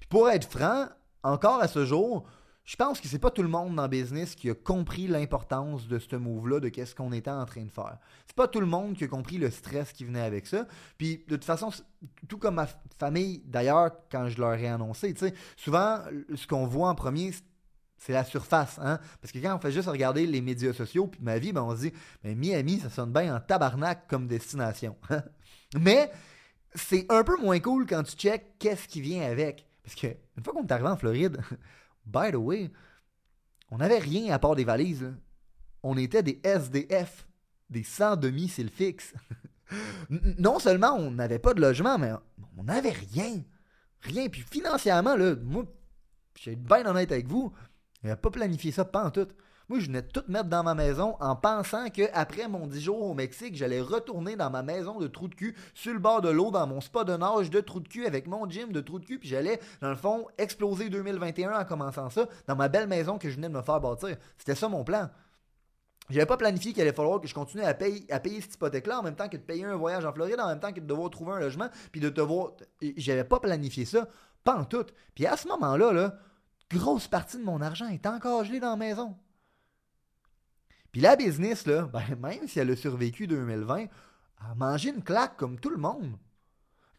Puis 0.00 0.08
pour 0.08 0.28
être 0.28 0.50
franc, 0.50 0.88
encore 1.28 1.60
à 1.60 1.68
ce 1.68 1.84
jour, 1.84 2.26
je 2.64 2.76
pense 2.76 3.00
que 3.00 3.08
c'est 3.08 3.18
pas 3.18 3.30
tout 3.30 3.42
le 3.42 3.48
monde 3.48 3.76
dans 3.76 3.84
le 3.84 3.88
business 3.88 4.34
qui 4.34 4.50
a 4.50 4.54
compris 4.54 5.06
l'importance 5.06 5.88
de 5.88 5.98
ce 5.98 6.16
move-là, 6.16 6.60
de 6.60 6.68
qu'est-ce 6.68 6.94
qu'on 6.94 7.12
était 7.12 7.30
en 7.30 7.46
train 7.46 7.64
de 7.64 7.70
faire. 7.70 7.96
C'est 8.26 8.36
pas 8.36 8.46
tout 8.46 8.60
le 8.60 8.66
monde 8.66 8.94
qui 8.94 9.04
a 9.04 9.08
compris 9.08 9.38
le 9.38 9.50
stress 9.50 9.90
qui 9.92 10.04
venait 10.04 10.20
avec 10.20 10.46
ça. 10.46 10.66
Puis 10.98 11.24
de 11.28 11.36
toute 11.36 11.46
façon, 11.46 11.70
tout 12.28 12.36
comme 12.36 12.56
ma 12.56 12.68
famille, 12.98 13.42
d'ailleurs, 13.46 13.92
quand 14.10 14.28
je 14.28 14.38
leur 14.38 14.52
ai 14.52 14.68
annoncé, 14.68 15.14
souvent, 15.56 16.00
ce 16.34 16.46
qu'on 16.46 16.66
voit 16.66 16.90
en 16.90 16.94
premier, 16.94 17.32
C'est 18.00 18.12
la 18.12 18.24
surface, 18.24 18.78
hein? 18.80 19.00
Parce 19.20 19.32
que 19.32 19.38
quand 19.38 19.56
on 19.56 19.58
fait 19.58 19.72
juste 19.72 19.88
regarder 19.88 20.26
les 20.26 20.40
médias 20.40 20.72
sociaux 20.72 21.08
puis 21.08 21.20
ma 21.22 21.38
vie, 21.38 21.52
ben 21.52 21.62
on 21.62 21.74
se 21.74 21.80
dit, 21.80 21.92
Miami, 22.22 22.78
ça 22.78 22.90
sonne 22.90 23.12
bien 23.12 23.34
en 23.34 23.40
tabarnak 23.40 24.06
comme 24.08 24.28
destination. 24.28 24.94
mais 25.80 26.10
c'est 26.74 27.06
un 27.08 27.24
peu 27.24 27.36
moins 27.38 27.58
cool 27.60 27.86
quand 27.86 28.02
tu 28.02 28.14
check 28.14 28.58
qu'est-ce 28.58 28.86
qui 28.86 29.00
vient 29.00 29.22
avec. 29.22 29.67
Parce 29.88 30.02
que 30.02 30.08
une 30.36 30.44
fois 30.44 30.52
qu'on 30.52 30.66
est 30.66 30.72
arrivé 30.72 30.88
en 30.90 30.98
Floride, 30.98 31.40
by 32.04 32.30
the 32.30 32.34
way, 32.34 32.70
on 33.70 33.78
n'avait 33.78 33.98
rien 33.98 34.34
à 34.34 34.38
part 34.38 34.54
des 34.54 34.64
valises. 34.64 35.14
On 35.82 35.96
était 35.96 36.22
des 36.22 36.42
SDF, 36.44 37.26
des 37.70 37.84
sans 37.84 38.14
domicile 38.14 38.68
fixe. 38.68 39.14
non 40.10 40.58
seulement 40.58 40.92
on 40.92 41.10
n'avait 41.10 41.38
pas 41.38 41.54
de 41.54 41.62
logement, 41.62 41.96
mais 41.96 42.12
on 42.58 42.64
n'avait 42.64 42.90
rien. 42.90 43.42
Rien. 44.02 44.28
Puis 44.28 44.42
financièrement, 44.42 45.16
là, 45.16 45.34
moi, 45.36 45.64
je 46.34 46.42
suis 46.42 46.56
bien 46.56 46.84
honnête 46.84 47.10
avec 47.10 47.26
vous, 47.26 47.50
n'a 48.02 48.16
pas 48.16 48.30
planifié 48.30 48.72
ça, 48.72 48.84
pas 48.84 49.06
en 49.06 49.10
tout. 49.10 49.28
Moi, 49.68 49.80
je 49.80 49.86
venais 49.86 50.00
tout 50.00 50.22
mettre 50.28 50.48
dans 50.48 50.62
ma 50.62 50.74
maison 50.74 51.16
en 51.20 51.36
pensant 51.36 51.90
qu'après 51.90 52.48
mon 52.48 52.66
10 52.66 52.80
jours 52.80 53.02
au 53.02 53.12
Mexique, 53.12 53.54
j'allais 53.54 53.82
retourner 53.82 54.34
dans 54.34 54.48
ma 54.48 54.62
maison 54.62 54.98
de 54.98 55.06
trou 55.06 55.28
de 55.28 55.34
cul, 55.34 55.54
sur 55.74 55.92
le 55.92 55.98
bord 55.98 56.22
de 56.22 56.30
l'eau, 56.30 56.50
dans 56.50 56.66
mon 56.66 56.80
spa 56.80 57.04
de 57.04 57.14
nage 57.14 57.50
de 57.50 57.60
trou 57.60 57.80
de 57.80 57.88
cul, 57.88 58.06
avec 58.06 58.26
mon 58.26 58.48
gym 58.48 58.72
de 58.72 58.80
trou 58.80 58.98
de 58.98 59.04
cul, 59.04 59.18
puis 59.18 59.28
j'allais, 59.28 59.60
dans 59.82 59.90
le 59.90 59.96
fond, 59.96 60.26
exploser 60.38 60.88
2021 60.88 61.60
en 61.60 61.64
commençant 61.66 62.08
ça, 62.08 62.26
dans 62.46 62.56
ma 62.56 62.68
belle 62.68 62.86
maison 62.86 63.18
que 63.18 63.28
je 63.28 63.34
venais 63.34 63.48
de 63.48 63.52
me 63.52 63.60
faire 63.60 63.78
bâtir. 63.78 64.16
C'était 64.38 64.54
ça 64.54 64.70
mon 64.70 64.84
plan. 64.84 65.10
J'avais 66.08 66.24
pas 66.24 66.38
planifié 66.38 66.72
qu'il 66.72 66.80
allait 66.80 66.94
falloir 66.94 67.20
que 67.20 67.28
je 67.28 67.34
continue 67.34 67.62
à 67.62 67.74
payer, 67.74 68.06
à 68.10 68.22
cette 68.22 68.54
hypothèque-là 68.54 69.00
en 69.00 69.02
même 69.02 69.16
temps 69.16 69.28
que 69.28 69.36
de 69.36 69.42
payer 69.42 69.66
un 69.66 69.76
voyage 69.76 70.06
en 70.06 70.12
Floride, 70.14 70.40
en 70.40 70.48
même 70.48 70.60
temps 70.60 70.72
que 70.72 70.80
de 70.80 70.86
devoir 70.86 71.10
trouver 71.10 71.32
un 71.32 71.40
logement, 71.40 71.68
puis 71.92 72.00
de 72.00 72.08
devoir. 72.08 72.52
J'avais 72.96 73.24
pas 73.24 73.38
planifié 73.38 73.84
ça, 73.84 74.08
pas 74.44 74.56
en 74.56 74.64
tout. 74.64 74.86
Puis 75.14 75.26
à 75.26 75.36
ce 75.36 75.46
moment-là, 75.48 75.92
là, 75.92 76.14
grosse 76.70 77.06
partie 77.06 77.36
de 77.36 77.44
mon 77.44 77.60
argent 77.60 77.88
est 77.88 78.06
encore 78.06 78.44
gelé 78.44 78.60
dans 78.60 78.70
la 78.70 78.76
maison. 78.76 79.14
Puis 80.92 81.00
la 81.00 81.16
business, 81.16 81.66
là, 81.66 81.82
ben, 81.92 82.16
même 82.16 82.48
si 82.48 82.58
elle 82.58 82.70
a 82.70 82.76
survécu 82.76 83.26
2020, 83.26 83.86
a 84.40 84.54
mangé 84.54 84.90
une 84.90 85.02
claque 85.02 85.36
comme 85.36 85.58
tout 85.58 85.70
le 85.70 85.76
monde. 85.76 86.16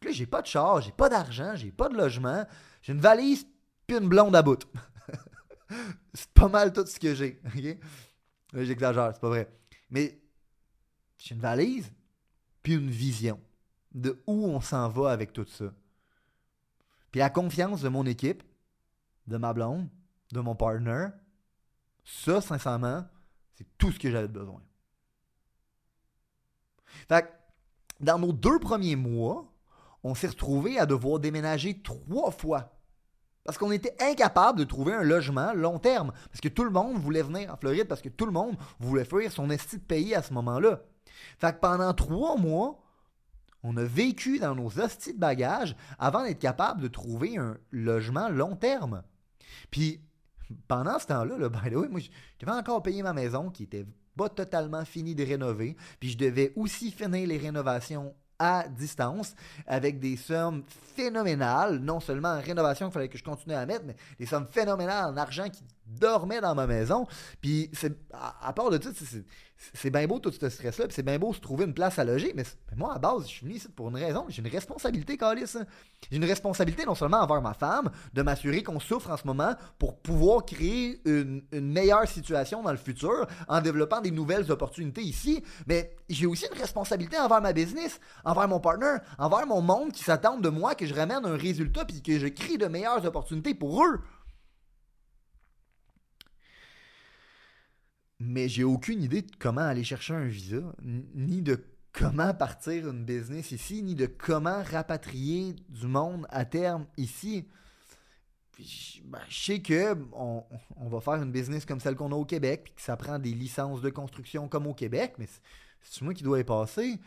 Là, 0.02 0.12
j'ai 0.12 0.26
pas 0.26 0.42
de 0.42 0.48
char, 0.48 0.82
j'ai 0.82 0.92
pas 0.92 1.10
d'argent, 1.10 1.56
j'ai 1.56 1.72
pas 1.72 1.90
de 1.90 1.96
logement, 1.96 2.46
j'ai 2.82 2.94
une 2.94 3.02
valise 3.02 3.46
puis 3.86 3.98
une 3.98 4.08
blonde 4.08 4.36
à 4.36 4.42
bout. 4.42 4.66
c'est 6.14 6.32
pas 6.32 6.48
mal 6.48 6.72
tout 6.72 6.86
ce 6.86 7.00
que 7.00 7.14
j'ai. 7.14 7.42
J'exagère, 8.54 9.12
c'est 9.14 9.22
pas 9.22 9.30
vrai. 9.30 9.52
Mais 9.90 10.22
j'ai 11.18 11.36
une 11.36 11.42
valise 11.42 11.92
puis 12.64 12.74
une 12.74 12.90
vision 12.90 13.40
de 13.94 14.22
où 14.28 14.46
on 14.46 14.62
s'en 14.62 14.88
va 14.90 15.12
avec 15.12 15.34
tout 15.34 15.46
ça. 15.48 15.74
Puis 17.12 17.20
la 17.20 17.30
confiance 17.30 17.82
de 17.82 17.90
mon 17.90 18.06
équipe, 18.06 18.44
de 19.28 19.38
ma 19.38 19.54
blonde, 19.54 19.90
de 20.32 20.40
mon 20.40 20.56
partner, 20.56 21.08
ça, 22.04 22.42
sincèrement, 22.42 23.06
c'est 23.60 23.68
tout 23.78 23.92
ce 23.92 24.00
que 24.00 24.10
j'avais 24.10 24.30
besoin. 24.30 24.62
Fait 27.08 27.30
dans 28.00 28.18
nos 28.18 28.32
deux 28.32 28.60
premiers 28.60 28.96
mois, 28.96 29.52
on 30.04 30.16
s'est 30.16 30.28
retrouvé 30.28 30.80
à 30.80 30.86
devoir 30.86 31.20
déménager 31.20 31.82
trois 31.82 32.32
fois. 32.32 32.74
Parce 33.44 33.58
qu'on 33.58 33.72
était 33.72 34.02
incapable 34.02 34.60
de 34.60 34.64
trouver 34.64 34.94
un 34.94 35.04
logement 35.04 35.52
long 35.54 35.80
terme. 35.80 36.14
Parce 36.30 36.40
que 36.40 36.48
tout 36.48 36.64
le 36.64 36.70
monde 36.70 36.98
voulait 36.98 37.22
venir 37.22 37.54
en 37.54 37.58
Floride, 37.58 37.88
parce 37.88 38.02
que 38.02 38.08
tout 38.08 38.26
le 38.26 38.32
monde 38.32 38.56
voulait 38.80 39.04
fuir 39.04 39.32
son 39.32 39.50
esti 39.50 39.78
de 39.78 39.84
pays 39.84 40.16
à 40.16 40.22
ce 40.22 40.34
moment-là. 40.34 40.82
Fait 41.38 41.54
que 41.54 41.60
pendant 41.60 41.94
trois 41.94 42.38
mois, 42.38 42.82
on 43.64 43.76
a 43.76 43.84
vécu 43.84 44.40
dans 44.40 44.56
nos 44.56 44.80
hosties 44.80 45.14
de 45.14 45.20
bagages 45.20 45.76
avant 45.98 46.24
d'être 46.24 46.40
capable 46.40 46.82
de 46.82 46.88
trouver 46.88 47.38
un 47.38 47.58
logement 47.72 48.30
long 48.30 48.56
terme. 48.56 49.04
Puis 49.72 50.00
pendant 50.68 51.00
ce 51.00 51.08
temps-là, 51.08 51.38
là, 51.38 51.50
by 51.50 51.70
the 51.70 51.76
way, 51.76 51.88
moi, 51.88 52.00
je 52.00 52.10
devais 52.40 52.58
encore 52.58 52.82
payer 52.82 53.04
ma 53.04 53.14
maison 53.14 53.50
qui 53.50 53.64
était 53.64 53.86
pas 54.16 54.30
totalement 54.30 54.84
finie 54.86 55.16
de 55.16 55.24
rénover. 55.24 55.76
Puis 56.00 56.10
je 56.10 56.18
devais 56.18 56.54
aussi 56.56 56.92
finir 56.92 57.28
les 57.28 57.38
rénovations 57.38 58.14
à 58.40 58.68
distance 58.68 59.36
avec 59.68 60.00
des 60.00 60.16
sommes 60.16 60.64
phénoménales, 60.96 61.80
non 61.80 62.00
seulement 62.00 62.30
en 62.30 62.42
rénovation 62.42 62.88
qu'il 62.88 62.94
fallait 62.94 63.10
que 63.10 63.18
je 63.18 63.24
continue 63.24 63.54
à 63.54 63.66
mettre, 63.66 63.86
mais 63.86 63.96
des 64.18 64.26
sommes 64.26 64.48
phénoménales 64.48 65.14
en 65.14 65.18
argent 65.18 65.50
qui 65.50 65.64
dormait 65.90 66.42
dans 66.42 66.56
ma 66.56 66.68
maison. 66.68 67.08
Puis 67.42 67.70
c'est, 67.74 67.98
à, 68.14 68.54
part 68.54 68.70
de 68.70 68.78
tout, 68.78 68.94
c'est, 69.74 69.90
bien 69.90 70.08
beau 70.08 70.20
tout 70.20 70.32
ce 70.32 70.50
stress-là, 70.50 70.86
puis 70.86 70.94
c'est 70.94 71.04
bien 71.04 71.20
beau 71.20 71.34
se 71.34 71.40
trouver 71.40 71.66
une 71.66 71.74
place 71.74 72.00
à 72.00 72.06
loger, 72.06 72.32
mais, 72.36 72.44
moi, 72.78 72.94
à 72.94 73.00
base, 73.00 73.24
je 73.24 73.28
suis 73.28 73.46
venu 73.46 73.58
ici 73.58 73.68
pour 73.76 73.90
une 73.90 73.98
raison. 73.98 74.26
J'ai 74.30 74.42
une 74.42 74.48
responsabilité, 74.48 75.18
Calis. 75.18 75.58
J'ai 76.10 76.18
une 76.18 76.26
responsabilité 76.26 76.86
non 76.86 76.96
seulement 76.96 77.20
envers 77.20 77.42
ma 77.42 77.54
femme, 77.54 77.90
de 78.14 78.22
m'assurer 78.22 78.64
qu'on 78.64 78.80
souffre 78.80 79.10
en 79.10 79.18
ce 79.18 79.28
moment 79.28 79.54
pour 79.78 79.98
pouvoir 79.98 80.46
créer 80.46 81.02
une, 81.06 81.44
meilleure 81.52 82.08
situation 82.08 82.64
dans 82.64 82.72
le 82.72 82.78
futur 82.78 83.28
en 83.48 83.62
développant 83.62 84.02
des 84.02 84.12
nouvelles 84.12 84.52
opportunités 84.52 85.02
ici, 85.02 85.44
mais 85.68 85.96
j'ai 86.10 86.26
aussi 86.26 86.46
une 86.52 86.60
responsabilité 86.60 87.18
envers 87.20 87.42
ma 87.42 87.54
business, 87.54 88.00
envers 88.24 88.48
mon 88.48 88.60
partner, 88.60 88.98
envers 89.18 89.46
mon 89.46 89.62
monde 89.62 89.92
qui 89.92 90.04
s'attend 90.04 90.38
de 90.38 90.50
moi 90.50 90.76
que 90.76 90.86
je 90.86 90.94
ramène 90.94 91.26
un 91.26 91.38
résultat 91.38 91.86
puis 91.86 92.02
que 92.02 92.18
je 92.18 92.28
crée 92.28 92.58
de 92.58 92.66
meilleures 92.68 93.06
opportunités 93.06 93.54
pour 93.54 93.84
eux. 93.84 94.00
Mais 98.20 98.50
j'ai 98.50 98.64
aucune 98.64 99.02
idée 99.02 99.22
de 99.22 99.32
comment 99.40 99.62
aller 99.62 99.84
chercher 99.84 100.14
un 100.14 100.26
visa, 100.26 100.62
ni 100.82 101.42
de 101.42 101.64
comment 101.94 102.34
partir 102.34 102.90
une 102.90 103.06
business 103.06 103.52
ici, 103.52 103.82
ni 103.82 103.96
de 103.96 104.06
comment 104.06 104.62
rapatrier 104.64 105.56
du 105.70 105.88
monde 105.88 106.26
à 106.30 106.46
terme 106.46 106.86
ici. 106.98 107.48
Ben, 109.06 109.20
je 109.30 109.40
sais 109.42 109.62
que 109.62 109.96
on, 110.12 110.44
va 110.90 111.00
faire 111.00 111.24
une 111.24 111.32
business 111.32 111.66
comme 111.66 111.80
celle 111.80 111.96
qu'on 111.96 112.12
a 112.12 112.16
au 112.16 112.26
Québec, 112.26 112.64
puis 112.66 112.74
que 112.74 112.82
ça 112.82 112.98
prend 112.98 113.18
des 113.18 113.32
licences 113.32 113.82
de 113.82 113.90
construction 113.90 114.50
comme 114.50 114.68
au 114.68 114.74
Québec, 114.74 115.14
mais 115.18 115.28
c'est 115.82 116.02
moi 116.02 116.14
qui 116.14 116.24
dois 116.24 116.40
y 116.40 116.44
passer. 116.44 117.00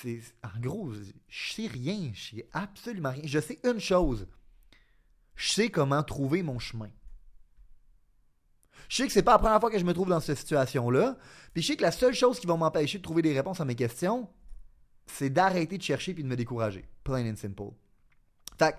C'est 0.00 0.20
en 0.44 0.60
gros, 0.60 0.92
je 1.28 1.52
sais 1.52 1.66
rien, 1.66 2.12
je 2.14 2.36
sais 2.36 2.48
absolument 2.52 3.10
rien. 3.10 3.22
Je 3.24 3.40
sais 3.40 3.58
une 3.64 3.80
chose. 3.80 4.28
Je 5.34 5.50
sais 5.50 5.68
comment 5.68 6.04
trouver 6.04 6.44
mon 6.44 6.60
chemin. 6.60 6.90
Je 8.88 8.96
sais 8.96 9.06
que 9.06 9.12
c'est 9.12 9.22
pas 9.22 9.32
la 9.32 9.38
première 9.38 9.60
fois 9.60 9.70
que 9.70 9.78
je 9.78 9.84
me 9.84 9.92
trouve 9.92 10.08
dans 10.08 10.20
cette 10.20 10.38
situation-là. 10.38 11.16
Puis 11.52 11.62
je 11.62 11.68
sais 11.68 11.76
que 11.76 11.82
la 11.82 11.92
seule 11.92 12.14
chose 12.14 12.38
qui 12.38 12.46
va 12.46 12.56
m'empêcher 12.56 12.98
de 12.98 13.02
trouver 13.02 13.22
des 13.22 13.32
réponses 13.32 13.60
à 13.60 13.64
mes 13.64 13.74
questions, 13.74 14.28
c'est 15.06 15.30
d'arrêter 15.30 15.78
de 15.78 15.82
chercher 15.82 16.14
puis 16.14 16.22
de 16.22 16.28
me 16.28 16.36
décourager. 16.36 16.84
Plain 17.02 17.30
and 17.30 17.36
simple. 17.36 17.72
Fait 18.58 18.76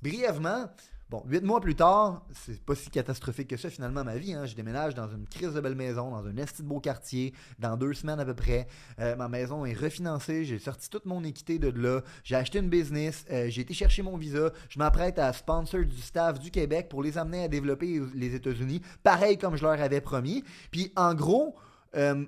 brièvement, 0.00 0.68
Bon, 1.10 1.22
huit 1.26 1.42
mois 1.42 1.58
plus 1.58 1.74
tard, 1.74 2.26
c'est 2.34 2.62
pas 2.62 2.74
si 2.74 2.90
catastrophique 2.90 3.48
que 3.48 3.56
ça 3.56 3.70
finalement 3.70 4.04
ma 4.04 4.18
vie. 4.18 4.34
Hein. 4.34 4.44
Je 4.44 4.54
déménage 4.54 4.94
dans 4.94 5.08
une 5.08 5.26
crise 5.26 5.54
de 5.54 5.60
belle 5.62 5.74
maison, 5.74 6.10
dans 6.10 6.26
un 6.26 6.36
esti 6.36 6.62
de 6.62 6.68
beau 6.68 6.80
quartier, 6.80 7.32
dans 7.58 7.78
deux 7.78 7.94
semaines 7.94 8.20
à 8.20 8.26
peu 8.26 8.34
près. 8.34 8.68
Euh, 8.98 9.16
ma 9.16 9.26
maison 9.26 9.64
est 9.64 9.72
refinancée, 9.72 10.44
j'ai 10.44 10.58
sorti 10.58 10.90
toute 10.90 11.06
mon 11.06 11.24
équité 11.24 11.58
de 11.58 11.70
là. 11.70 12.02
J'ai 12.24 12.34
acheté 12.36 12.58
une 12.58 12.68
business, 12.68 13.24
euh, 13.30 13.48
j'ai 13.48 13.62
été 13.62 13.72
chercher 13.72 14.02
mon 14.02 14.18
visa. 14.18 14.50
Je 14.68 14.78
m'apprête 14.78 15.18
à 15.18 15.32
sponsor 15.32 15.82
du 15.82 15.96
staff 15.96 16.38
du 16.38 16.50
Québec 16.50 16.90
pour 16.90 17.02
les 17.02 17.16
amener 17.16 17.44
à 17.44 17.48
développer 17.48 18.02
les 18.12 18.34
États-Unis, 18.34 18.82
pareil 19.02 19.38
comme 19.38 19.56
je 19.56 19.62
leur 19.62 19.80
avais 19.80 20.02
promis. 20.02 20.44
Puis 20.70 20.92
en 20.94 21.14
gros, 21.14 21.56
il 21.94 22.00
euh, 22.00 22.24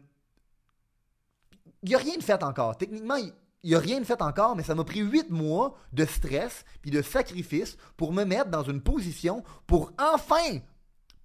n'y 1.83 1.95
a 1.95 1.99
rien 1.99 2.17
de 2.17 2.23
fait 2.23 2.43
encore. 2.43 2.79
Techniquement, 2.79 3.19
il 3.63 3.71
n'y 3.71 3.77
a 3.77 3.79
rien 3.79 4.01
de 4.01 4.05
fait 4.05 4.23
encore, 4.23 4.57
mais 4.57 4.63
ça 4.63 4.75
m'a 4.75 4.85
pris 4.85 5.01
huit 5.01 5.31
mois 5.31 5.77
de 5.93 6.05
stress 6.05 6.65
puis 6.81 6.91
de 6.91 7.03
sacrifice 7.03 7.77
pour 7.97 8.13
me 8.13 8.25
mettre 8.25 8.51
dans 8.51 8.63
une 8.63 8.81
position 8.81 9.45
pour 9.67 9.93
enfin 9.99 10.61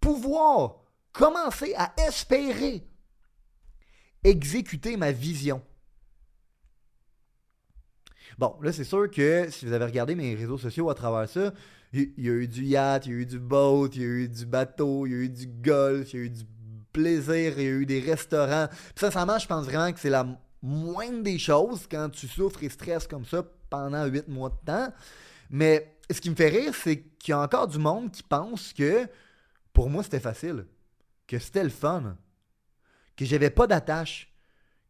pouvoir 0.02 0.82
commencer 1.14 1.74
à 1.78 1.94
espérer 2.08 2.86
exécuter 4.24 4.98
ma 4.98 5.12
vision. 5.12 5.62
Bon, 8.38 8.56
là, 8.62 8.74
c'est 8.74 8.84
sûr 8.84 9.10
que 9.10 9.50
si 9.50 9.66
vous 9.66 9.72
avez 9.72 9.86
regardé 9.86 10.16
mes 10.16 10.36
réseaux 10.36 10.58
sociaux 10.58 10.90
à 10.90 10.96
travers 10.96 11.30
ça, 11.30 11.54
il 11.94 12.12
y, 12.18 12.30
a 12.30 12.34
eu 12.34 12.48
du 12.48 12.64
yacht, 12.64 13.06
il 13.06 13.12
y 13.12 13.16
a 13.16 13.18
eu 13.20 13.26
du 13.26 13.40
boat, 13.40 13.90
il 13.94 14.02
y 14.02 14.04
a 14.04 14.08
eu 14.08 14.28
du 14.28 14.46
bateau, 14.46 15.06
il 15.06 15.12
y 15.12 15.16
a 15.16 15.18
eu 15.20 15.30
du 15.30 15.48
golf, 15.48 16.14
il 16.14 16.20
y 16.20 16.24
a 16.24 16.26
eu 16.26 16.30
du 16.30 16.44
plaisir, 16.92 17.54
il 17.58 17.64
y 17.64 17.68
a 17.68 17.70
eu 17.70 17.86
des 17.86 18.02
restaurants. 18.02 18.68
Sincèrement, 18.96 19.40
je 19.40 19.48
pense 19.48 19.66
vraiment 19.66 19.94
que 19.94 20.00
c'est 20.00 20.10
la 20.10 20.26
moindre 20.62 21.24
des 21.24 21.38
choses 21.38 21.88
quand 21.90 22.10
tu 22.10 22.28
souffres 22.28 22.64
et 22.64 22.70
stresses 22.70 23.08
comme 23.08 23.26
ça 23.26 23.44
pendant 23.70 24.06
huit 24.06 24.28
mois 24.28 24.50
de 24.50 24.66
temps. 24.66 24.94
Mais 25.50 25.98
ce 26.10 26.20
qui 26.20 26.30
me 26.30 26.36
fait 26.36 26.50
rire, 26.50 26.74
c'est 26.74 27.02
qu'il 27.20 27.32
y 27.32 27.34
a 27.34 27.42
encore 27.42 27.68
du 27.68 27.78
monde 27.78 28.12
qui 28.12 28.24
pense 28.24 28.74
que 28.74 29.08
pour 29.74 29.90
moi 29.90 30.04
c'était 30.04 30.20
facile, 30.20 30.66
que 31.28 31.40
c'était 31.40 31.64
le 31.64 31.70
fun, 31.70 32.18
que 33.16 33.26
j'avais 33.26 33.50
pas 33.50 33.68
d'attache, 33.68 34.32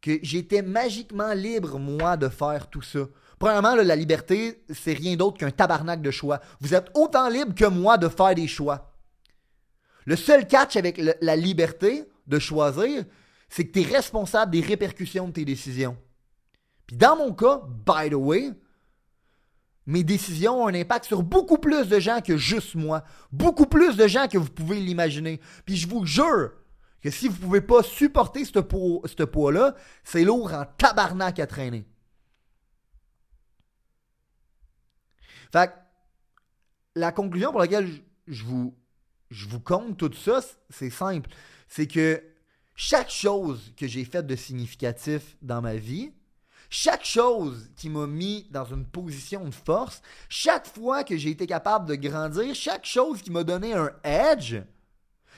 que 0.01 0.19
j'étais 0.21 0.61
magiquement 0.61 1.33
libre, 1.33 1.79
moi, 1.79 2.15
de 2.15 2.29
faire 2.29 2.69
tout 2.69 2.83
ça. 2.83 2.99
Premièrement, 3.39 3.73
la 3.75 3.95
liberté, 3.95 4.63
c'est 4.69 4.93
rien 4.93 5.15
d'autre 5.15 5.39
qu'un 5.39 5.49
tabarnak 5.49 6.01
de 6.01 6.11
choix. 6.11 6.39
Vous 6.59 6.75
êtes 6.75 6.91
autant 6.93 7.27
libre 7.27 7.55
que 7.55 7.65
moi 7.65 7.97
de 7.97 8.07
faire 8.07 8.35
des 8.35 8.47
choix. 8.47 8.93
Le 10.05 10.15
seul 10.15 10.47
catch 10.47 10.75
avec 10.75 11.01
la 11.21 11.35
liberté 11.35 12.03
de 12.27 12.37
choisir, 12.37 13.03
c'est 13.55 13.65
que 13.65 13.71
tu 13.71 13.87
es 13.87 13.95
responsable 13.95 14.51
des 14.51 14.59
répercussions 14.59 15.29
de 15.29 15.31
tes 15.31 15.45
décisions. 15.45 15.95
Puis 16.87 16.97
dans 16.97 17.15
mon 17.15 17.33
cas, 17.33 17.61
by 17.87 18.09
the 18.09 18.15
way, 18.15 18.51
mes 19.85 20.03
décisions 20.03 20.63
ont 20.63 20.67
un 20.67 20.73
impact 20.73 21.05
sur 21.05 21.23
beaucoup 21.23 21.57
plus 21.57 21.87
de 21.87 21.97
gens 21.97 22.19
que 22.19 22.35
juste 22.35 22.75
moi. 22.75 23.05
Beaucoup 23.31 23.65
plus 23.65 23.95
de 23.95 24.07
gens 24.07 24.27
que 24.27 24.37
vous 24.37 24.49
pouvez 24.49 24.81
l'imaginer. 24.81 25.39
Puis 25.65 25.77
je 25.77 25.87
vous 25.87 26.05
jure 26.05 26.51
que 27.01 27.09
si 27.09 27.29
vous 27.29 27.37
ne 27.37 27.41
pouvez 27.43 27.61
pas 27.61 27.81
supporter 27.81 28.43
ce 28.43 28.59
poids, 28.59 29.01
poids-là, 29.31 29.73
c'est 30.03 30.25
lourd 30.25 30.53
en 30.53 30.65
tabarnak 30.77 31.39
à 31.39 31.47
traîner. 31.47 31.85
Fait 35.53 35.71
la 36.93 37.13
conclusion 37.13 37.51
pour 37.51 37.61
laquelle 37.61 37.89
je, 38.27 38.43
vous, 38.43 38.75
je 39.29 39.47
vous 39.47 39.61
compte 39.61 39.95
tout 39.95 40.11
ça, 40.11 40.41
c'est 40.69 40.89
simple. 40.89 41.29
C'est 41.69 41.87
que 41.87 42.21
chaque 42.75 43.09
chose 43.09 43.73
que 43.77 43.87
j'ai 43.87 44.03
faite 44.03 44.27
de 44.27 44.35
significatif 44.35 45.37
dans 45.41 45.61
ma 45.61 45.75
vie, 45.75 46.11
chaque 46.69 47.05
chose 47.05 47.69
qui 47.75 47.89
m'a 47.89 48.05
mis 48.05 48.47
dans 48.51 48.65
une 48.65 48.85
position 48.85 49.45
de 49.45 49.53
force, 49.53 50.01
chaque 50.27 50.67
fois 50.67 51.03
que 51.03 51.15
j'ai 51.15 51.29
été 51.29 51.47
capable 51.47 51.87
de 51.87 51.95
grandir, 51.95 52.53
chaque 52.53 52.85
chose 52.85 53.21
qui 53.21 53.31
m'a 53.31 53.43
donné 53.43 53.73
un 53.73 53.91
edge, 54.03 54.57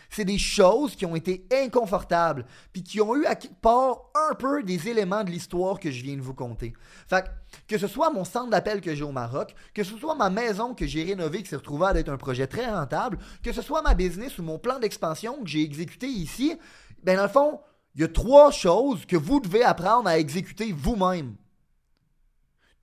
c'est 0.10 0.26
des 0.26 0.38
choses 0.38 0.96
qui 0.96 1.06
ont 1.06 1.16
été 1.16 1.46
inconfortables, 1.52 2.46
puis 2.72 2.82
qui 2.82 3.02
ont 3.02 3.16
eu 3.16 3.26
à 3.26 3.36
part 3.62 4.10
un 4.30 4.36
peu 4.36 4.64
des 4.64 4.88
éléments 4.88 5.24
de 5.24 5.32
l'histoire 5.32 5.80
que 5.80 5.92
je 5.92 6.02
viens 6.02 6.16
de 6.16 6.22
vous 6.22 6.34
conter. 6.34 6.74
Fait 7.08 7.26
que, 7.26 7.30
que 7.76 7.78
ce 7.78 7.88
soit 7.88 8.10
mon 8.10 8.24
centre 8.24 8.50
d'appel 8.50 8.82
que 8.82 8.96
j'ai 8.96 9.04
au 9.04 9.12
Maroc, 9.12 9.54
que 9.74 9.84
ce 9.84 9.98
soit 9.98 10.16
ma 10.16 10.30
maison 10.30 10.74
que 10.74 10.88
j'ai 10.88 11.04
rénovée 11.04 11.44
qui 11.44 11.50
s'est 11.50 11.58
retrouvée 11.58 11.88
à 11.88 11.94
être 11.96 12.10
un 12.10 12.18
projet 12.18 12.48
très 12.48 12.70
rentable, 12.72 13.20
que 13.44 13.52
ce 13.52 13.62
soit 13.62 13.82
ma 13.82 13.94
business 13.94 14.38
ou 14.40 14.44
mon 14.44 14.58
plan 14.58 14.80
d'expansion 14.80 15.44
que 15.44 15.50
j'ai 15.50 15.62
exécuté 15.62 16.08
ici, 16.08 16.58
ben 17.04 17.18
dans 17.18 17.24
le 17.24 17.30
fond, 17.30 17.62
il 17.96 18.02
y 18.02 18.04
a 18.04 18.08
trois 18.08 18.52
choses 18.52 19.06
que 19.06 19.18
vous 19.18 19.40
devez 19.40 19.64
apprendre 19.64 20.08
à 20.08 20.20
exécuter 20.20 20.72
vous-même. 20.72 21.36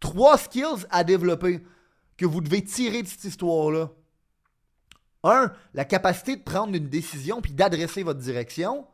Trois 0.00 0.36
skills 0.38 0.86
à 0.90 1.04
développer 1.04 1.64
que 2.16 2.26
vous 2.26 2.40
devez 2.40 2.64
tirer 2.64 3.02
de 3.02 3.08
cette 3.08 3.24
histoire-là. 3.24 3.90
Un, 5.22 5.52
la 5.72 5.84
capacité 5.84 6.36
de 6.36 6.42
prendre 6.42 6.74
une 6.74 6.88
décision 6.88 7.40
puis 7.40 7.52
d'adresser 7.52 8.02
votre 8.02 8.20
direction. 8.20 8.86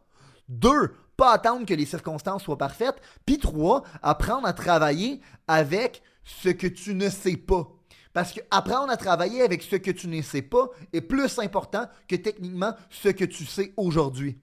Deux, 0.49 0.95
pas 1.17 1.33
attendre 1.33 1.67
que 1.67 1.75
les 1.75 1.87
circonstances 1.87 2.45
soient 2.45 2.59
parfaites. 2.59 3.01
Puis 3.27 3.39
trois, 3.39 3.83
apprendre 4.03 4.47
à 4.47 4.53
travailler 4.53 5.21
avec 5.49 6.03
ce 6.25 6.49
que 6.51 6.67
tu 6.67 6.95
ne 6.95 7.11
sais 7.11 7.37
pas. 7.37 7.67
Parce 8.13 8.33
que 8.33 8.41
apprendre 8.51 8.91
à 8.91 8.97
travailler 8.97 9.43
avec 9.43 9.63
ce 9.63 9.77
que 9.77 9.91
tu 9.91 10.09
ne 10.09 10.23
sais 10.23 10.43
pas 10.43 10.69
est 10.93 11.01
plus 11.01 11.39
important 11.39 11.87
que 12.09 12.17
techniquement 12.17 12.75
ce 12.91 13.09
que 13.09 13.25
tu 13.25 13.47
sais 13.47 13.73
aujourd'hui. 13.77 14.39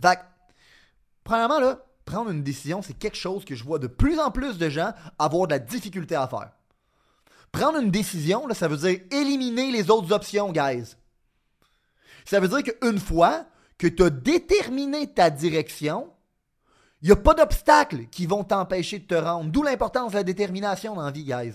Fait 0.00 0.18
premièrement, 1.24 1.60
là, 1.60 1.84
prendre 2.04 2.30
une 2.30 2.42
décision, 2.42 2.82
c'est 2.82 2.94
quelque 2.94 3.16
chose 3.16 3.44
que 3.44 3.54
je 3.54 3.64
vois 3.64 3.78
de 3.78 3.86
plus 3.86 4.18
en 4.18 4.30
plus 4.30 4.58
de 4.58 4.68
gens 4.68 4.92
avoir 5.18 5.46
de 5.46 5.52
la 5.52 5.58
difficulté 5.58 6.14
à 6.14 6.28
faire. 6.28 6.52
Prendre 7.52 7.78
une 7.78 7.90
décision, 7.90 8.46
là, 8.46 8.54
ça 8.54 8.68
veut 8.68 8.76
dire 8.76 9.00
éliminer 9.10 9.72
les 9.72 9.90
autres 9.90 10.12
options, 10.12 10.52
guys. 10.52 10.96
Ça 12.24 12.40
veut 12.40 12.48
dire 12.48 12.62
qu'une 12.62 12.98
fois 12.98 13.46
que 13.78 13.86
tu 13.86 14.02
as 14.02 14.10
déterminé 14.10 15.12
ta 15.12 15.30
direction, 15.30 16.12
il 17.02 17.06
n'y 17.06 17.12
a 17.12 17.16
pas 17.16 17.34
d'obstacles 17.34 18.06
qui 18.06 18.26
vont 18.26 18.44
t'empêcher 18.44 18.98
de 18.98 19.06
te 19.06 19.14
rendre. 19.14 19.50
D'où 19.50 19.62
l'importance 19.62 20.12
de 20.12 20.16
la 20.16 20.22
détermination 20.22 20.94
dans 20.94 21.04
la 21.04 21.10
vie, 21.10 21.24
guys. 21.24 21.54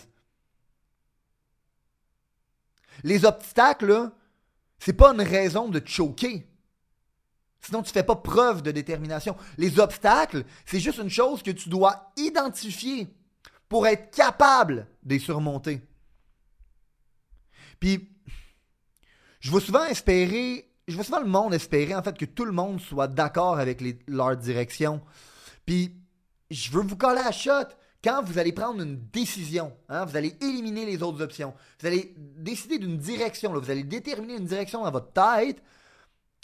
Les 3.03 3.25
obstacles, 3.25 4.11
c'est 4.79 4.93
pas 4.93 5.13
une 5.13 5.21
raison 5.21 5.69
de 5.69 5.79
te 5.79 5.89
choquer. 5.89 6.47
Sinon, 7.61 7.83
tu 7.83 7.89
ne 7.89 7.93
fais 7.93 8.03
pas 8.03 8.15
preuve 8.15 8.63
de 8.63 8.71
détermination. 8.71 9.35
Les 9.57 9.79
obstacles, 9.79 10.45
c'est 10.65 10.79
juste 10.79 10.97
une 10.97 11.09
chose 11.09 11.43
que 11.43 11.51
tu 11.51 11.69
dois 11.69 12.11
identifier 12.17 13.07
pour 13.69 13.87
être 13.87 14.11
capable 14.11 14.87
de 15.03 15.13
les 15.13 15.19
surmonter. 15.19 15.81
Puis, 17.79 18.09
je 19.39 19.49
vois 19.49 19.61
souvent 19.61 19.85
espérer, 19.85 20.71
je 20.87 20.95
vois 20.95 21.03
souvent 21.03 21.19
le 21.19 21.27
monde 21.27 21.53
espérer 21.53 21.95
en 21.95 22.03
fait 22.03 22.17
que 22.17 22.25
tout 22.25 22.45
le 22.45 22.51
monde 22.51 22.79
soit 22.79 23.07
d'accord 23.07 23.59
avec 23.59 23.81
leur 24.07 24.35
direction. 24.37 25.01
Puis, 25.65 25.95
je 26.49 26.71
veux 26.71 26.81
vous 26.81 26.97
coller 26.97 27.21
à 27.21 27.25
la 27.25 27.31
shot. 27.31 27.69
Quand 28.03 28.23
vous 28.23 28.39
allez 28.39 28.51
prendre 28.51 28.81
une 28.81 28.99
décision, 29.11 29.71
hein, 29.87 30.05
vous 30.05 30.17
allez 30.17 30.35
éliminer 30.41 30.85
les 30.85 31.03
autres 31.03 31.21
options, 31.21 31.53
vous 31.79 31.87
allez 31.87 32.15
décider 32.17 32.79
d'une 32.79 32.97
direction, 32.97 33.53
vous 33.53 33.69
allez 33.69 33.83
déterminer 33.83 34.37
une 34.37 34.45
direction 34.45 34.83
dans 34.83 34.91
votre 34.91 35.13
tête, 35.13 35.61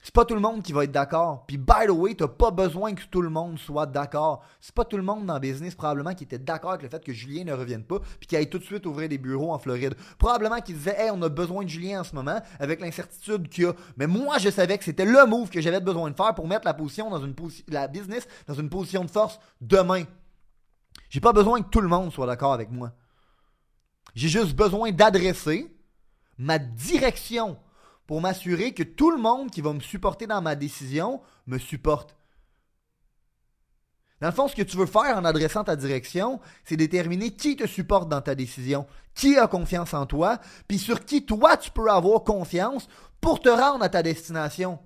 c'est 0.04 0.14
pas 0.14 0.26
tout 0.26 0.36
le 0.36 0.40
monde 0.40 0.64
qui 0.64 0.74
va 0.74 0.84
être 0.84 0.92
d'accord. 0.92 1.46
Puis, 1.48 1.58
by 1.58 1.88
the 1.88 1.90
way, 1.90 2.16
t'as 2.16 2.28
pas 2.28 2.52
besoin 2.52 2.94
que 2.94 3.02
tout 3.12 3.22
le 3.22 3.30
monde 3.30 3.60
soit 3.60 3.86
d'accord. 3.86 4.44
C'est 4.62 4.74
pas 4.74 4.86
tout 4.86 4.96
le 4.96 5.04
monde 5.04 5.26
dans 5.26 5.34
le 5.34 5.40
business, 5.40 5.76
probablement, 5.76 6.14
qui 6.14 6.24
était 6.24 6.38
d'accord 6.38 6.72
avec 6.72 6.84
le 6.84 6.90
fait 6.90 7.04
que 7.04 7.12
Julien 7.12 7.44
ne 7.44 7.54
revienne 7.54 7.84
pas, 7.84 8.00
puis 8.20 8.28
qui 8.28 8.38
aille 8.38 8.50
tout 8.50 8.60
de 8.60 8.64
suite 8.64 8.86
ouvrir 8.86 9.10
des 9.10 9.18
bureaux 9.18 9.52
en 9.52 9.60
Floride. 9.60 9.96
Probablement 10.18 10.62
qu'il 10.62 10.78
disait, 10.78 10.96
hey, 10.98 11.10
on 11.12 11.22
a 11.24 11.30
besoin 11.30 11.64
de 11.64 11.70
Julien 11.70 12.02
en 12.02 12.04
ce 12.04 12.16
moment, 12.16 12.40
avec 12.60 12.80
l'incertitude 12.80 13.50
qu'il 13.50 13.66
y 13.66 13.68
a. 13.68 13.74
Mais 13.98 14.08
moi, 14.08 14.38
je 14.38 14.50
savais 14.50 14.78
que 14.78 14.86
c'était 14.86 15.06
le 15.06 15.26
move 15.26 15.50
que 15.50 15.62
j'avais 15.62 15.82
besoin 15.82 16.10
de 16.10 16.16
faire 16.16 16.34
pour 16.36 16.48
mettre 16.48 16.66
la 16.66 16.74
position 16.74 17.10
dans 17.10 17.24
une 17.24 17.36
la 17.68 17.88
business 17.88 18.28
dans 18.48 18.54
une 18.54 18.70
position 18.70 19.04
de 19.04 19.10
force 19.10 19.40
demain. 19.62 20.04
J'ai 21.10 21.20
pas 21.20 21.34
besoin 21.34 21.62
que 21.62 21.70
tout 21.70 21.82
le 21.82 21.88
monde 21.88 22.12
soit 22.12 22.26
d'accord 22.26 22.54
avec 22.54 22.72
moi. 22.72 22.92
J'ai 24.16 24.30
juste 24.30 24.56
besoin 24.56 24.92
d'adresser 24.92 25.74
ma 26.38 26.60
direction 26.60 27.58
pour 28.08 28.22
m'assurer 28.22 28.74
que 28.74 28.84
tout 28.84 29.12
le 29.12 29.18
monde 29.18 29.52
qui 29.52 29.62
va 29.62 29.74
me 29.74 29.82
supporter 29.82 30.26
dans 30.26 30.42
ma 30.42 30.56
décision 30.56 31.22
me 31.46 31.58
supporte. 31.58 32.16
Dans 34.22 34.30
le 34.30 34.34
fond, 34.34 34.48
ce 34.48 34.56
que 34.56 34.64
tu 34.64 34.78
veux 34.78 34.88
faire 34.88 35.16
en 35.16 35.26
adressant 35.26 35.64
ta 35.64 35.76
direction, 35.76 36.40
c'est 36.64 36.78
déterminer 36.78 37.36
qui 37.36 37.56
te 37.56 37.68
supporte 37.68 38.10
dans 38.10 38.22
ta 38.22 38.34
décision, 38.34 38.88
qui 39.14 39.38
a 39.38 39.48
confiance 39.48 39.94
en 39.94 40.08
toi, 40.08 40.40
puis 40.68 40.80
sur 40.80 41.06
qui 41.06 41.26
toi 41.26 41.58
tu 41.58 41.70
peux 41.70 41.92
avoir 41.92 42.24
confiance 42.24 42.88
pour 43.22 43.40
te 43.42 43.50
rendre 43.50 43.84
à 43.84 43.90
ta 43.90 44.02
destination. 44.02 44.80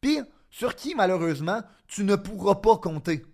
Puis 0.00 0.20
sur 0.48 0.76
qui 0.76 0.94
malheureusement 0.94 1.60
tu 1.88 2.04
ne 2.04 2.16
pourras 2.16 2.54
pas 2.54 2.78
compter. 2.78 3.24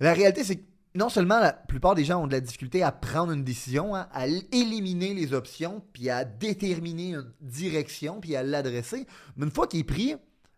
La 0.00 0.12
réalité, 0.12 0.42
c'est 0.44 0.56
que 0.56 0.73
non 0.94 1.08
seulement 1.08 1.40
la 1.40 1.52
plupart 1.52 1.94
des 1.94 2.04
gens 2.04 2.22
ont 2.22 2.26
de 2.26 2.32
la 2.32 2.40
difficulté 2.40 2.82
à 2.82 2.92
prendre 2.92 3.32
une 3.32 3.42
décision, 3.42 3.96
hein, 3.96 4.08
à 4.12 4.26
éliminer 4.26 5.12
les 5.12 5.32
options, 5.32 5.82
puis 5.92 6.08
à 6.08 6.24
déterminer 6.24 7.14
une 7.14 7.32
direction, 7.40 8.20
puis 8.20 8.36
à 8.36 8.42
l'adresser, 8.42 9.06
mais 9.36 9.46
une 9.46 9.52
fois 9.52 9.66
qu'il 9.66 9.80
est 9.80 9.84
pris, 9.84 10.14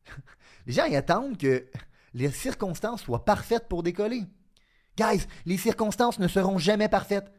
les 0.67 0.73
gens 0.75 0.93
attendent 0.93 1.39
que 1.39 1.67
les 2.13 2.31
circonstances 2.31 3.03
soient 3.03 3.25
parfaites 3.25 3.69
pour 3.69 3.83
décoller. 3.83 4.25
Guys, 4.97 5.27
les 5.45 5.59
circonstances 5.59 6.19
ne 6.19 6.29
seront 6.29 6.59
jamais 6.59 6.89
parfaites. 6.89 7.31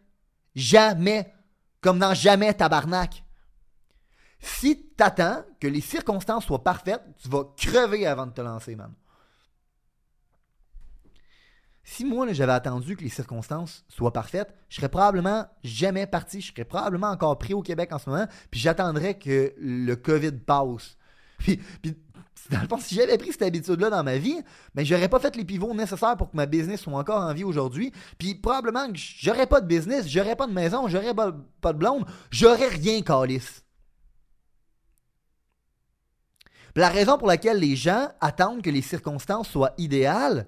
Jamais. 0.56 1.34
Comme 1.82 2.00
dans 2.00 2.14
jamais 2.14 2.54
tabarnak. 2.54 3.24
Si 4.40 4.78
tu 4.96 5.04
attends 5.04 5.44
que 5.60 5.68
les 5.68 5.82
circonstances 5.82 6.46
soient 6.46 6.64
parfaites, 6.64 7.04
tu 7.18 7.30
vas 7.30 7.44
crever 7.58 8.06
avant 8.06 8.28
de 8.28 8.32
te 8.32 8.42
lancer, 8.42 8.76
man. 8.76 8.94
Si 11.90 12.04
moi, 12.04 12.32
j'avais 12.34 12.52
attendu 12.52 12.98
que 12.98 13.04
les 13.04 13.10
circonstances 13.10 13.86
soient 13.88 14.12
parfaites, 14.12 14.54
je 14.68 14.76
serais 14.76 14.90
probablement 14.90 15.46
jamais 15.64 16.06
parti. 16.06 16.42
Je 16.42 16.52
serais 16.52 16.66
probablement 16.66 17.08
encore 17.08 17.38
pris 17.38 17.54
au 17.54 17.62
Québec 17.62 17.94
en 17.94 17.98
ce 17.98 18.10
moment. 18.10 18.28
Puis 18.52 18.60
j'attendrais 18.60 19.18
que 19.18 19.54
le 19.58 19.96
COVID 19.96 20.34
passe. 20.34 20.98
Puis, 21.38 21.62
dans 22.52 22.62
le 22.62 22.68
fond, 22.68 22.78
si 22.78 22.94
j'avais 22.94 23.18
pris 23.18 23.32
cette 23.32 23.44
habitude-là 23.44 23.90
dans 23.90 24.04
ma 24.04 24.18
vie, 24.18 24.38
ben, 24.76 24.86
j'aurais 24.86 25.08
pas 25.08 25.20
fait 25.20 25.34
les 25.38 25.46
pivots 25.46 25.74
nécessaires 25.74 26.18
pour 26.18 26.30
que 26.30 26.36
ma 26.36 26.46
business 26.46 26.82
soit 26.82 26.94
encore 26.94 27.22
en 27.22 27.34
vie 27.34 27.46
aujourd'hui. 27.46 27.94
Puis 28.18 28.36
probablement 28.36 28.88
que 28.88 28.98
j'aurais 28.98 29.48
pas 29.48 29.62
de 29.62 29.66
business, 29.66 30.10
j'aurais 30.10 30.36
pas 30.36 30.46
de 30.46 30.54
maison, 30.54 30.90
j'aurais 30.90 31.14
pas, 31.14 31.32
de 31.32 31.78
blonde, 31.78 32.06
j'aurais 32.32 32.68
rien 32.68 33.02
calice. 33.02 33.64
La 36.76 36.90
raison 36.90 37.18
pour 37.18 37.30
laquelle 37.30 37.60
les 37.60 37.78
gens 37.78 38.10
attendent 38.20 38.62
que 38.62 38.70
les 38.70 38.82
circonstances 38.82 39.48
soient 39.48 39.74
idéales, 39.78 40.48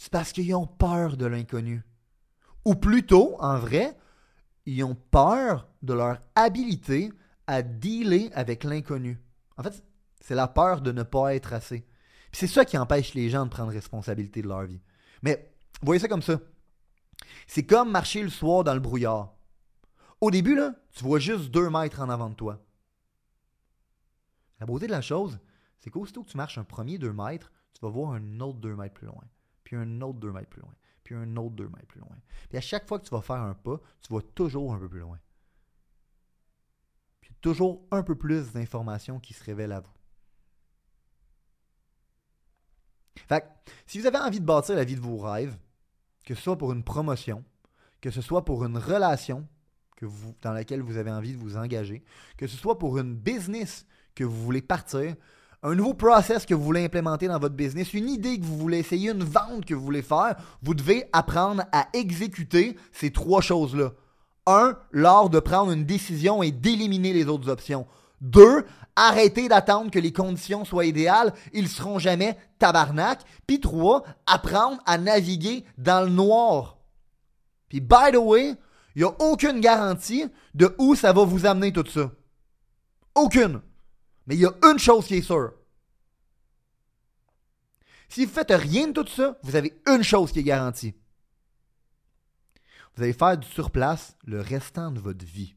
c'est 0.00 0.10
parce 0.10 0.32
qu'ils 0.32 0.54
ont 0.54 0.66
peur 0.66 1.18
de 1.18 1.26
l'inconnu. 1.26 1.84
Ou 2.64 2.74
plutôt, 2.74 3.36
en 3.38 3.58
vrai, 3.58 3.98
ils 4.64 4.82
ont 4.82 4.94
peur 4.94 5.68
de 5.82 5.92
leur 5.92 6.22
habilité 6.34 7.12
à 7.46 7.60
dealer 7.60 8.30
avec 8.32 8.64
l'inconnu. 8.64 9.20
En 9.58 9.62
fait, 9.62 9.84
c'est 10.22 10.34
la 10.34 10.48
peur 10.48 10.80
de 10.80 10.90
ne 10.90 11.02
pas 11.02 11.34
être 11.34 11.52
assez. 11.52 11.86
C'est 12.32 12.46
ça 12.46 12.64
qui 12.64 12.78
empêche 12.78 13.12
les 13.12 13.28
gens 13.28 13.44
de 13.44 13.50
prendre 13.50 13.72
responsabilité 13.72 14.40
de 14.40 14.48
leur 14.48 14.62
vie. 14.62 14.80
Mais 15.20 15.52
voyez 15.82 16.00
ça 16.00 16.08
comme 16.08 16.22
ça. 16.22 16.40
C'est 17.46 17.66
comme 17.66 17.90
marcher 17.90 18.22
le 18.22 18.30
soir 18.30 18.64
dans 18.64 18.72
le 18.72 18.80
brouillard. 18.80 19.34
Au 20.22 20.30
début, 20.30 20.58
tu 20.92 21.04
vois 21.04 21.18
juste 21.18 21.50
deux 21.50 21.68
mètres 21.68 22.00
en 22.00 22.08
avant 22.08 22.30
de 22.30 22.36
toi. 22.36 22.64
La 24.60 24.64
beauté 24.64 24.86
de 24.86 24.92
la 24.92 25.02
chose, 25.02 25.38
c'est 25.78 25.90
qu'aussitôt 25.90 26.22
que 26.22 26.30
tu 26.30 26.38
marches 26.38 26.56
un 26.56 26.64
premier 26.64 26.96
deux 26.96 27.12
mètres, 27.12 27.52
tu 27.74 27.80
vas 27.82 27.90
voir 27.90 28.12
un 28.12 28.40
autre 28.40 28.60
deux 28.60 28.74
mètres 28.74 28.94
plus 28.94 29.06
loin 29.06 29.24
puis 29.64 29.76
un 29.76 30.00
autre 30.00 30.18
2 30.18 30.32
mètres 30.32 30.48
plus 30.48 30.62
loin, 30.62 30.74
puis 31.04 31.14
un 31.14 31.36
autre 31.36 31.54
2 31.56 31.68
mètres 31.68 31.86
plus 31.86 32.00
loin. 32.00 32.16
Puis 32.48 32.58
à 32.58 32.60
chaque 32.60 32.86
fois 32.88 32.98
que 32.98 33.04
tu 33.04 33.10
vas 33.10 33.22
faire 33.22 33.36
un 33.36 33.54
pas, 33.54 33.80
tu 34.02 34.12
vas 34.12 34.22
toujours 34.34 34.72
un 34.74 34.78
peu 34.78 34.88
plus 34.88 35.00
loin. 35.00 35.18
Puis 37.20 37.34
toujours 37.40 37.86
un 37.90 38.02
peu 38.02 38.16
plus 38.16 38.52
d'informations 38.52 39.20
qui 39.20 39.34
se 39.34 39.44
révèlent 39.44 39.72
à 39.72 39.80
vous. 39.80 39.92
Fait 43.28 43.42
que, 43.42 43.70
si 43.86 44.00
vous 44.00 44.06
avez 44.06 44.18
envie 44.18 44.40
de 44.40 44.44
bâtir 44.44 44.74
la 44.76 44.84
vie 44.84 44.96
de 44.96 45.00
vos 45.00 45.18
rêves, 45.18 45.56
que 46.24 46.34
ce 46.34 46.42
soit 46.42 46.58
pour 46.58 46.72
une 46.72 46.82
promotion, 46.82 47.44
que 48.00 48.10
ce 48.10 48.22
soit 48.22 48.44
pour 48.44 48.64
une 48.64 48.78
relation 48.78 49.46
que 49.96 50.06
vous, 50.06 50.34
dans 50.42 50.52
laquelle 50.52 50.80
vous 50.80 50.96
avez 50.96 51.10
envie 51.10 51.32
de 51.34 51.38
vous 51.38 51.56
engager, 51.56 52.02
que 52.36 52.46
ce 52.46 52.56
soit 52.56 52.78
pour 52.78 52.98
une 52.98 53.14
business 53.14 53.86
que 54.14 54.24
vous 54.24 54.42
voulez 54.42 54.62
partir, 54.62 55.14
un 55.62 55.74
nouveau 55.74 55.94
process 55.94 56.46
que 56.46 56.54
vous 56.54 56.64
voulez 56.64 56.84
implémenter 56.84 57.28
dans 57.28 57.38
votre 57.38 57.54
business, 57.54 57.92
une 57.92 58.08
idée 58.08 58.38
que 58.38 58.44
vous 58.44 58.56
voulez 58.56 58.78
essayer, 58.78 59.10
une 59.10 59.24
vente 59.24 59.66
que 59.66 59.74
vous 59.74 59.84
voulez 59.84 60.02
faire, 60.02 60.36
vous 60.62 60.74
devez 60.74 61.04
apprendre 61.12 61.64
à 61.72 61.88
exécuter 61.92 62.76
ces 62.92 63.10
trois 63.10 63.42
choses-là. 63.42 63.92
Un, 64.46 64.76
l'art 64.92 65.28
de 65.28 65.38
prendre 65.38 65.72
une 65.72 65.84
décision 65.84 66.42
et 66.42 66.50
d'éliminer 66.50 67.12
les 67.12 67.26
autres 67.26 67.50
options. 67.50 67.86
Deux, 68.22 68.64
arrêter 68.96 69.48
d'attendre 69.48 69.90
que 69.90 69.98
les 69.98 70.12
conditions 70.12 70.64
soient 70.64 70.86
idéales, 70.86 71.32
ils 71.52 71.68
seront 71.68 71.98
jamais 71.98 72.38
tabarnak. 72.58 73.20
Puis 73.46 73.60
trois, 73.60 74.02
apprendre 74.26 74.78
à 74.86 74.96
naviguer 74.96 75.64
dans 75.76 76.04
le 76.04 76.10
noir. 76.10 76.78
Puis 77.68 77.80
by 77.80 78.12
the 78.12 78.16
way, 78.16 78.54
il 78.96 79.02
n'y 79.02 79.04
a 79.04 79.14
aucune 79.20 79.60
garantie 79.60 80.24
de 80.54 80.74
où 80.78 80.94
ça 80.94 81.12
va 81.12 81.24
vous 81.24 81.46
amener 81.46 81.72
tout 81.72 81.86
ça. 81.86 82.10
Aucune. 83.14 83.60
Mais 84.30 84.36
il 84.36 84.42
y 84.42 84.46
a 84.46 84.54
une 84.62 84.78
chose 84.78 85.06
qui 85.06 85.16
est 85.16 85.22
sûre. 85.22 85.54
Si 88.08 88.24
vous 88.24 88.30
faites 88.30 88.52
rien 88.52 88.86
de 88.86 89.02
tout 89.02 89.08
ça, 89.08 89.36
vous 89.42 89.56
avez 89.56 89.82
une 89.88 90.04
chose 90.04 90.30
qui 90.30 90.38
est 90.38 90.44
garantie. 90.44 90.94
Vous 92.94 93.02
allez 93.02 93.12
faire 93.12 93.36
du 93.36 93.48
surplace 93.48 94.16
le 94.24 94.40
restant 94.40 94.92
de 94.92 95.00
votre 95.00 95.26
vie. 95.26 95.56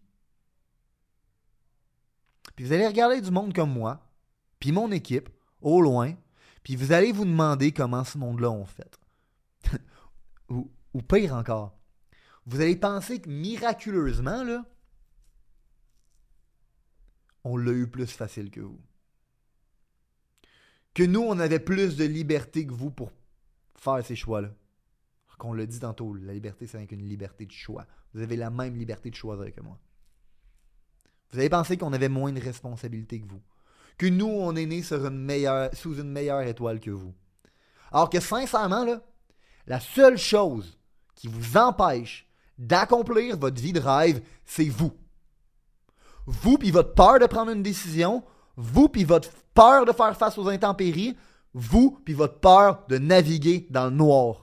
Puis 2.56 2.66
vous 2.66 2.74
allez 2.74 2.88
regarder 2.88 3.22
du 3.22 3.30
monde 3.30 3.54
comme 3.54 3.72
moi, 3.72 4.10
puis 4.58 4.72
mon 4.72 4.92
équipe, 4.92 5.30
au 5.62 5.80
loin, 5.80 6.16
puis 6.64 6.76
vous 6.76 6.94
allez 6.94 7.12
vous 7.12 7.26
demander 7.26 7.74
comment 7.74 8.04
ce 8.04 8.18
monde-là 8.18 8.50
ont 8.50 8.66
fait. 8.66 9.00
ou 10.50 11.02
pire 11.04 11.36
encore, 11.36 11.78
vous 12.48 12.60
allez 12.60 12.76
penser 12.76 13.22
que 13.22 13.30
miraculeusement, 13.30 14.44
là, 14.44 14.66
on 17.44 17.58
l'a 17.58 17.72
eu 17.72 17.88
plus 17.88 18.12
facile 18.12 18.50
que 18.50 18.62
vous. 18.62 18.80
Que 20.94 21.04
nous, 21.04 21.22
on 21.22 21.40
avait 21.40 21.60
plus 21.60 21.96
de 21.98 22.06
liberté 22.06 22.66
que 22.66 22.74
vous 22.74 22.92
pour 22.92 23.12
faire 23.76 24.06
ces 24.06 24.16
choix-là. 24.16 24.50
Qu'on 25.40 25.54
l'a 25.54 25.66
dit 25.66 25.80
tantôt, 25.80 26.14
la 26.14 26.34
liberté, 26.34 26.68
c'est 26.68 26.92
une 26.92 27.10
liberté 27.10 27.46
de 27.46 27.52
choix. 27.52 27.86
Vous 28.14 28.22
avez 28.22 28.38
la 28.38 28.50
même 28.50 28.78
liberté 28.78 29.10
de 29.10 29.16
choisir 29.16 29.54
que 29.54 29.62
moi. 29.62 29.80
Vous 31.32 31.40
avez 31.40 31.50
pensé 31.50 31.78
qu'on 31.78 31.94
avait 31.94 32.10
moins 32.10 32.32
de 32.32 32.40
responsabilités 32.40 33.20
que 33.20 33.28
vous. 33.28 33.42
Que 33.98 34.06
nous, 34.06 34.28
on 34.28 34.56
est 34.56 34.68
nés 34.68 34.84
sur 34.84 35.06
une 35.06 35.18
meilleure, 35.18 35.74
sous 35.74 36.00
une 36.00 36.12
meilleure 36.12 36.42
étoile 36.42 36.80
que 36.80 36.92
vous. 36.92 37.14
Alors 37.92 38.10
que 38.10 38.20
sincèrement, 38.20 38.86
là, 38.86 39.02
la 39.66 39.80
seule 39.80 40.18
chose 40.18 40.78
qui 41.16 41.28
vous 41.28 41.58
empêche 41.58 42.28
d'accomplir 42.58 43.38
votre 43.38 43.62
vie 43.62 43.74
de 43.74 43.80
rêve, 43.80 44.22
c'est 44.46 44.70
vous. 44.70 44.94
Vous 46.26 46.58
puis 46.58 46.72
votre 46.72 46.94
peur 46.94 47.20
de 47.20 47.26
prendre 47.26 47.52
une 47.52 47.64
décision, 47.64 48.24
vous 48.56 48.90
puis 48.90 49.04
votre 49.04 49.30
peur 49.54 49.86
de 49.86 49.92
faire 49.92 50.16
face 50.16 50.38
aux 50.38 50.48
intempéries, 50.48 51.16
vous 51.54 52.00
puis 52.06 52.14
votre 52.14 52.40
peur 52.40 52.84
de 52.90 52.98
naviguer 52.98 53.68
dans 53.70 53.86
le 53.86 53.92
noir. 53.92 54.43